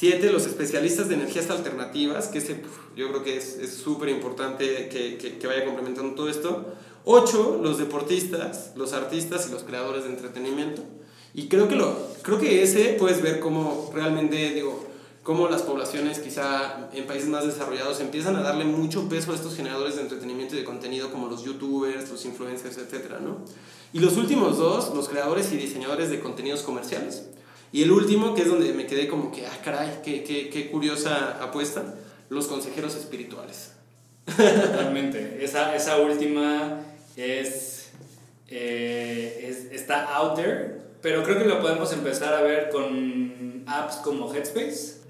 Siete, 0.00 0.32
los 0.32 0.46
especialistas 0.46 1.10
de 1.10 1.16
energías 1.16 1.50
alternativas, 1.50 2.28
que 2.28 2.38
ese, 2.38 2.62
yo 2.96 3.10
creo 3.10 3.22
que 3.22 3.36
es 3.36 3.74
súper 3.84 4.08
importante 4.08 4.88
que, 4.88 5.18
que, 5.18 5.36
que, 5.36 5.46
vaya 5.46 5.66
complementando 5.66 6.14
todo 6.14 6.30
esto. 6.30 6.72
Ocho, 7.04 7.60
los 7.62 7.76
deportistas, 7.76 8.72
los 8.76 8.94
artistas 8.94 9.46
y 9.46 9.52
los 9.52 9.62
creadores 9.62 10.04
de 10.04 10.08
entretenimiento. 10.08 10.80
Y 11.34 11.48
creo 11.48 11.68
que, 11.68 11.76
lo, 11.76 11.94
creo 12.22 12.38
que 12.38 12.62
ese 12.62 12.96
puedes 12.98 13.20
ver 13.20 13.40
cómo 13.40 13.90
realmente, 13.94 14.54
digo, 14.54 14.86
cómo 15.22 15.50
las 15.50 15.60
poblaciones 15.60 16.18
quizá 16.20 16.88
en 16.94 17.06
países 17.06 17.28
más 17.28 17.44
desarrollados 17.44 18.00
empiezan 18.00 18.36
a 18.36 18.40
darle 18.40 18.64
mucho 18.64 19.06
peso 19.06 19.32
a 19.32 19.34
estos 19.34 19.54
generadores 19.54 19.96
de 19.96 20.00
entretenimiento 20.00 20.54
y 20.54 20.60
de 20.60 20.64
contenido 20.64 21.10
como 21.10 21.28
los 21.28 21.44
youtubers, 21.44 22.08
los 22.08 22.24
influencers, 22.24 22.78
etc. 22.78 23.16
¿no? 23.22 23.44
Y 23.92 23.98
los 23.98 24.16
últimos 24.16 24.56
dos, 24.56 24.94
los 24.94 25.10
creadores 25.10 25.52
y 25.52 25.58
diseñadores 25.58 26.08
de 26.08 26.20
contenidos 26.20 26.62
comerciales. 26.62 27.24
Y 27.72 27.82
el 27.82 27.92
último, 27.92 28.34
que 28.34 28.42
es 28.42 28.48
donde 28.48 28.72
me 28.72 28.86
quedé 28.86 29.06
como 29.06 29.30
que, 29.30 29.46
ah, 29.46 29.58
caray, 29.62 30.00
qué, 30.04 30.24
qué, 30.24 30.48
qué 30.48 30.70
curiosa 30.70 31.42
apuesta, 31.42 31.94
los 32.28 32.46
consejeros 32.46 32.96
espirituales. 32.96 33.72
Totalmente. 34.26 35.38
Esa, 35.42 35.74
esa 35.74 35.98
última 35.98 36.80
es, 37.16 37.90
eh, 38.48 39.46
es, 39.48 39.72
está 39.72 40.14
out 40.16 40.34
there, 40.36 40.80
pero 41.02 41.22
creo 41.22 41.38
que 41.38 41.44
lo 41.44 41.60
podemos 41.60 41.92
empezar 41.92 42.34
a 42.34 42.42
ver 42.42 42.70
con 42.70 43.64
apps 43.66 43.96
como 43.96 44.32
Headspace, 44.32 45.00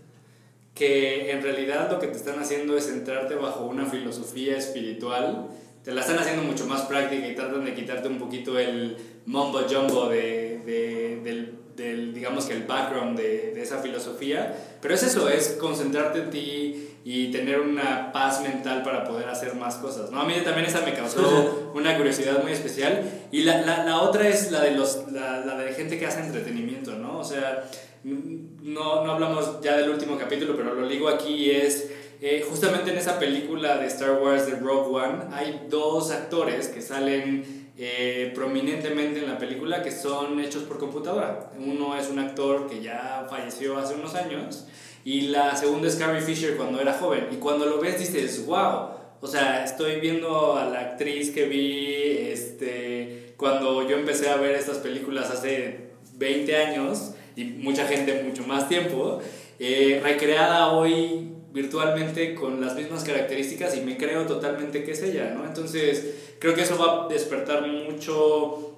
que 0.75 1.31
en 1.31 1.43
realidad 1.43 1.91
lo 1.91 1.99
que 1.99 2.07
te 2.07 2.17
están 2.17 2.39
haciendo 2.39 2.77
es 2.77 2.87
centrarte 2.87 3.35
bajo 3.35 3.65
una 3.65 3.87
filosofía 3.87 4.57
espiritual. 4.57 5.49
Te 5.85 5.93
la 5.93 6.03
están 6.03 6.19
haciendo 6.19 6.43
mucho 6.43 6.67
más 6.67 6.83
práctica 6.83 7.27
y 7.27 7.35
tratan 7.35 7.65
de 7.65 7.75
quitarte 7.75 8.09
un 8.09 8.19
poquito 8.19 8.59
el 8.59 8.97
mumbo 9.27 9.61
jumbo 9.69 10.09
de, 10.09 10.60
de, 10.65 11.21
del 11.23 11.61
del, 11.81 12.13
digamos 12.13 12.45
que 12.45 12.55
el 12.55 12.65
background 12.65 13.19
de, 13.19 13.53
de, 13.55 13.63
esa 13.63 13.79
filosofía, 13.79 14.55
pero 14.81 14.95
es 14.95 15.03
eso, 15.03 15.29
es 15.29 15.57
concentrarte 15.61 16.21
en 16.21 16.31
ti 16.31 16.89
y 17.05 17.31
tener 17.31 17.61
una 17.61 18.13
paz 18.13 18.43
mental 18.43 18.83
para 18.83 19.05
poder 19.05 19.29
hacer 19.29 19.55
más 19.55 19.77
cosas, 19.77 20.11
¿no? 20.11 20.21
A 20.21 20.25
mí 20.25 20.35
también 20.45 20.67
esa 20.67 20.83
me 20.83 20.95
causó 20.95 21.73
una 21.75 21.97
curiosidad 21.97 22.43
muy 22.43 22.53
especial 22.53 23.03
y 23.33 23.43
la, 23.43 23.63
la, 23.63 23.85
la 23.85 24.01
otra 24.01 24.29
es 24.29 24.51
la 24.51 24.61
de, 24.61 24.73
los, 24.73 25.11
la, 25.11 25.45
la, 25.45 25.57
de 25.57 25.73
gente 25.73 25.99
que 25.99 26.07
hace 26.07 26.21
entretenimiento, 26.21 26.93
¿no? 26.97 27.19
O 27.19 27.25
sea, 27.25 27.65
no, 28.05 29.05
no 29.05 29.13
hablamos 29.13 29.61
ya 29.63 29.77
del 29.77 29.91
último 29.91 30.19
capítulo, 30.19 30.57
pero 30.57 30.75
lo 30.75 30.89
digo 30.89 31.09
aquí 31.09 31.51
es... 31.51 31.91
Eh, 32.23 32.45
justamente 32.47 32.91
en 32.91 32.99
esa 32.99 33.19
película 33.19 33.79
de 33.79 33.87
Star 33.87 34.21
Wars 34.21 34.45
de 34.45 34.57
Rogue 34.57 34.95
One 34.95 35.25
hay 35.33 35.69
dos 35.71 36.11
actores 36.11 36.69
que 36.69 36.83
salen 36.83 37.60
eh, 37.83 38.31
prominentemente 38.35 39.21
en 39.21 39.27
la 39.27 39.39
película 39.39 39.83
que 39.83 39.91
son 39.91 40.39
hechos 40.39 40.65
por 40.65 40.79
computadora. 40.79 41.51
Uno 41.59 41.97
es 41.97 42.11
un 42.11 42.19
actor 42.19 42.69
que 42.69 42.83
ya 42.83 43.27
falleció 43.31 43.79
hace 43.79 43.95
unos 43.95 44.15
años 44.15 44.67
y 45.03 45.23
la 45.29 45.57
segunda 45.57 45.89
es 45.89 45.97
Carrie 45.97 46.21
Fisher 46.21 46.59
cuando 46.59 46.79
era 46.79 46.93
joven. 46.93 47.29
Y 47.33 47.37
cuando 47.37 47.65
lo 47.65 47.81
ves 47.81 47.99
dices, 47.99 48.45
wow, 48.45 48.91
o 49.23 49.27
sea, 49.27 49.65
estoy 49.65 49.99
viendo 49.99 50.59
a 50.59 50.67
la 50.67 50.81
actriz 50.81 51.31
que 51.31 51.47
vi 51.47 52.29
este, 52.31 53.33
cuando 53.39 53.89
yo 53.89 53.97
empecé 53.97 54.29
a 54.29 54.37
ver 54.37 54.57
estas 54.57 54.77
películas 54.77 55.31
hace 55.31 55.93
20 56.17 56.57
años 56.57 57.13
y 57.35 57.45
mucha 57.45 57.87
gente 57.87 58.23
mucho 58.25 58.43
más 58.43 58.69
tiempo, 58.69 59.21
eh, 59.59 60.03
recreada 60.05 60.73
hoy 60.73 61.31
virtualmente 61.51 62.35
con 62.35 62.61
las 62.61 62.77
mismas 62.77 63.05
características 63.05 63.77
y 63.77 63.81
me 63.81 63.97
creo 63.97 64.27
totalmente 64.27 64.85
que 64.85 64.93
es 64.93 65.03
ella, 65.03 65.33
¿no? 65.35 65.47
Entonces, 65.47 66.30
creo 66.41 66.55
que 66.55 66.63
eso 66.63 66.77
va 66.77 67.05
a 67.05 67.09
despertar 67.09 67.65
mucho 67.69 68.75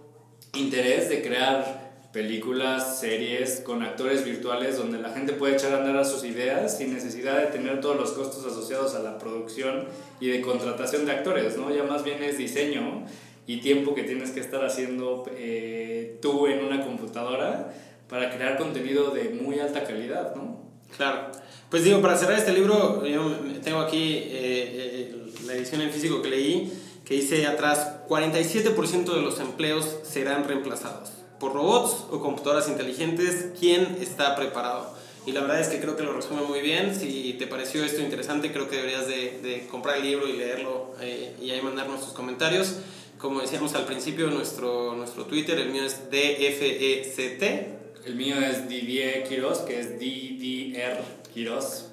interés 0.53 1.09
de 1.09 1.23
crear 1.23 1.83
películas, 2.13 3.01
series 3.01 3.63
con 3.65 3.83
actores 3.83 4.25
virtuales 4.25 4.77
donde 4.77 4.99
la 4.99 5.11
gente 5.11 5.33
puede 5.33 5.55
echar 5.55 5.73
a 5.73 5.79
andar 5.79 5.97
a 5.97 6.05
sus 6.05 6.25
ideas 6.25 6.77
sin 6.77 6.93
necesidad 6.93 7.39
de 7.39 7.47
tener 7.47 7.81
todos 7.81 7.97
los 7.97 8.13
costos 8.13 8.45
asociados 8.45 8.95
a 8.95 8.99
la 8.99 9.17
producción 9.17 9.87
y 10.21 10.29
de 10.29 10.43
contratación 10.43 11.07
de 11.07 11.13
actores, 11.13 11.57
¿no? 11.57 11.75
Ya 11.75 11.85
más 11.85 12.05
bien 12.05 12.23
es 12.23 12.37
diseño 12.37 13.07
y 13.47 13.61
tiempo 13.61 13.95
que 13.95 14.03
tienes 14.03 14.33
que 14.33 14.41
estar 14.41 14.63
haciendo 14.63 15.25
eh, 15.37 16.19
tú 16.21 16.47
en 16.49 16.65
una 16.65 16.85
computadora 16.85 17.73
para 18.09 18.31
crear 18.31 18.59
contenido 18.59 19.11
de 19.11 19.31
muy 19.31 19.59
alta 19.59 19.85
calidad, 19.85 20.35
¿no? 20.37 20.61
Claro. 20.95 21.29
Pues 21.71 21.85
digo, 21.85 22.03
para 22.03 22.19
cerrar 22.19 22.39
este 22.39 22.53
libro, 22.53 23.07
yo 23.07 23.35
tengo 23.65 23.81
aquí 23.81 24.17
eh, 24.17 24.31
eh, 24.33 25.15
la 25.47 25.55
edición 25.55 25.81
en 25.81 25.91
físico 25.91 26.21
que 26.21 26.29
leí, 26.29 26.71
que 27.05 27.15
dice 27.15 27.47
atrás, 27.47 27.97
47% 28.09 29.15
de 29.15 29.23
los 29.23 29.41
empleos 29.41 29.99
serán 30.05 30.47
reemplazados 30.47 31.11
por 31.39 31.55
robots 31.55 32.07
o 32.11 32.21
computadoras 32.21 32.69
inteligentes. 32.69 33.49
¿Quién 33.59 33.99
está 34.01 34.37
preparado? 34.37 34.95
Y 35.27 35.33
la 35.33 35.41
verdad 35.41 35.61
es 35.61 35.69
que 35.69 35.81
creo 35.81 35.97
que 35.97 36.03
lo 36.03 36.13
resume 36.13 36.43
muy 36.43 36.61
bien. 36.61 36.95
Si 36.95 37.35
te 37.39 37.47
pareció 37.47 37.85
esto 37.85 38.01
interesante, 38.01 38.53
creo 38.53 38.69
que 38.69 38.77
deberías 38.77 39.07
de, 39.07 39.41
de 39.43 39.67
comprar 39.69 39.97
el 39.97 40.05
libro 40.05 40.29
y 40.29 40.35
leerlo 40.35 40.95
eh, 41.01 41.35
y 41.41 41.51
ahí 41.51 41.61
mandarnos 41.61 42.01
tus 42.01 42.13
comentarios. 42.13 42.77
Como 43.19 43.41
decíamos 43.41 43.75
al 43.75 43.85
principio, 43.87 44.29
nuestro, 44.31 44.95
nuestro 44.95 45.27
Twitter, 45.27 45.59
el 45.59 45.71
mío 45.71 45.85
es 45.85 46.11
DFECT. 46.11 47.43
El 48.05 48.17
mío 48.17 48.37
es 48.41 48.69
Didier 48.69 49.23
Quiroz, 49.29 49.61
que 49.61 49.79
es 49.79 49.99
DDR 49.99 51.03
Quiroz. 51.33 51.92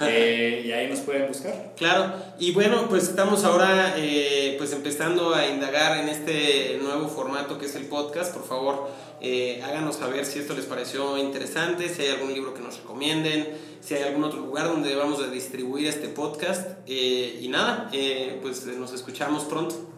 Eh, 0.00 0.62
y 0.66 0.72
ahí 0.72 0.88
nos 0.88 1.00
pueden 1.00 1.28
buscar. 1.28 1.74
Claro, 1.76 2.14
y 2.38 2.52
bueno, 2.52 2.88
pues 2.88 3.04
estamos 3.04 3.44
ahora 3.44 3.94
eh, 3.96 4.54
pues 4.58 4.72
empezando 4.72 5.34
a 5.34 5.46
indagar 5.46 5.98
en 5.98 6.08
este 6.08 6.78
nuevo 6.82 7.08
formato 7.08 7.58
que 7.58 7.66
es 7.66 7.74
el 7.74 7.86
podcast. 7.86 8.32
Por 8.34 8.46
favor, 8.46 8.88
eh, 9.20 9.60
háganos 9.64 9.96
saber 9.96 10.24
si 10.24 10.38
esto 10.38 10.54
les 10.54 10.64
pareció 10.64 11.18
interesante, 11.18 11.88
si 11.88 12.02
hay 12.02 12.08
algún 12.08 12.32
libro 12.32 12.54
que 12.54 12.60
nos 12.60 12.78
recomienden, 12.78 13.48
si 13.80 13.94
hay 13.94 14.04
algún 14.04 14.24
otro 14.24 14.40
lugar 14.40 14.68
donde 14.68 14.94
vamos 14.94 15.20
a 15.22 15.26
distribuir 15.28 15.86
este 15.86 16.08
podcast. 16.08 16.70
y 16.88 17.46
nada, 17.48 17.90
pues 18.40 18.64
nos 18.66 18.92
escuchamos 18.92 19.44
pronto. 19.44 19.97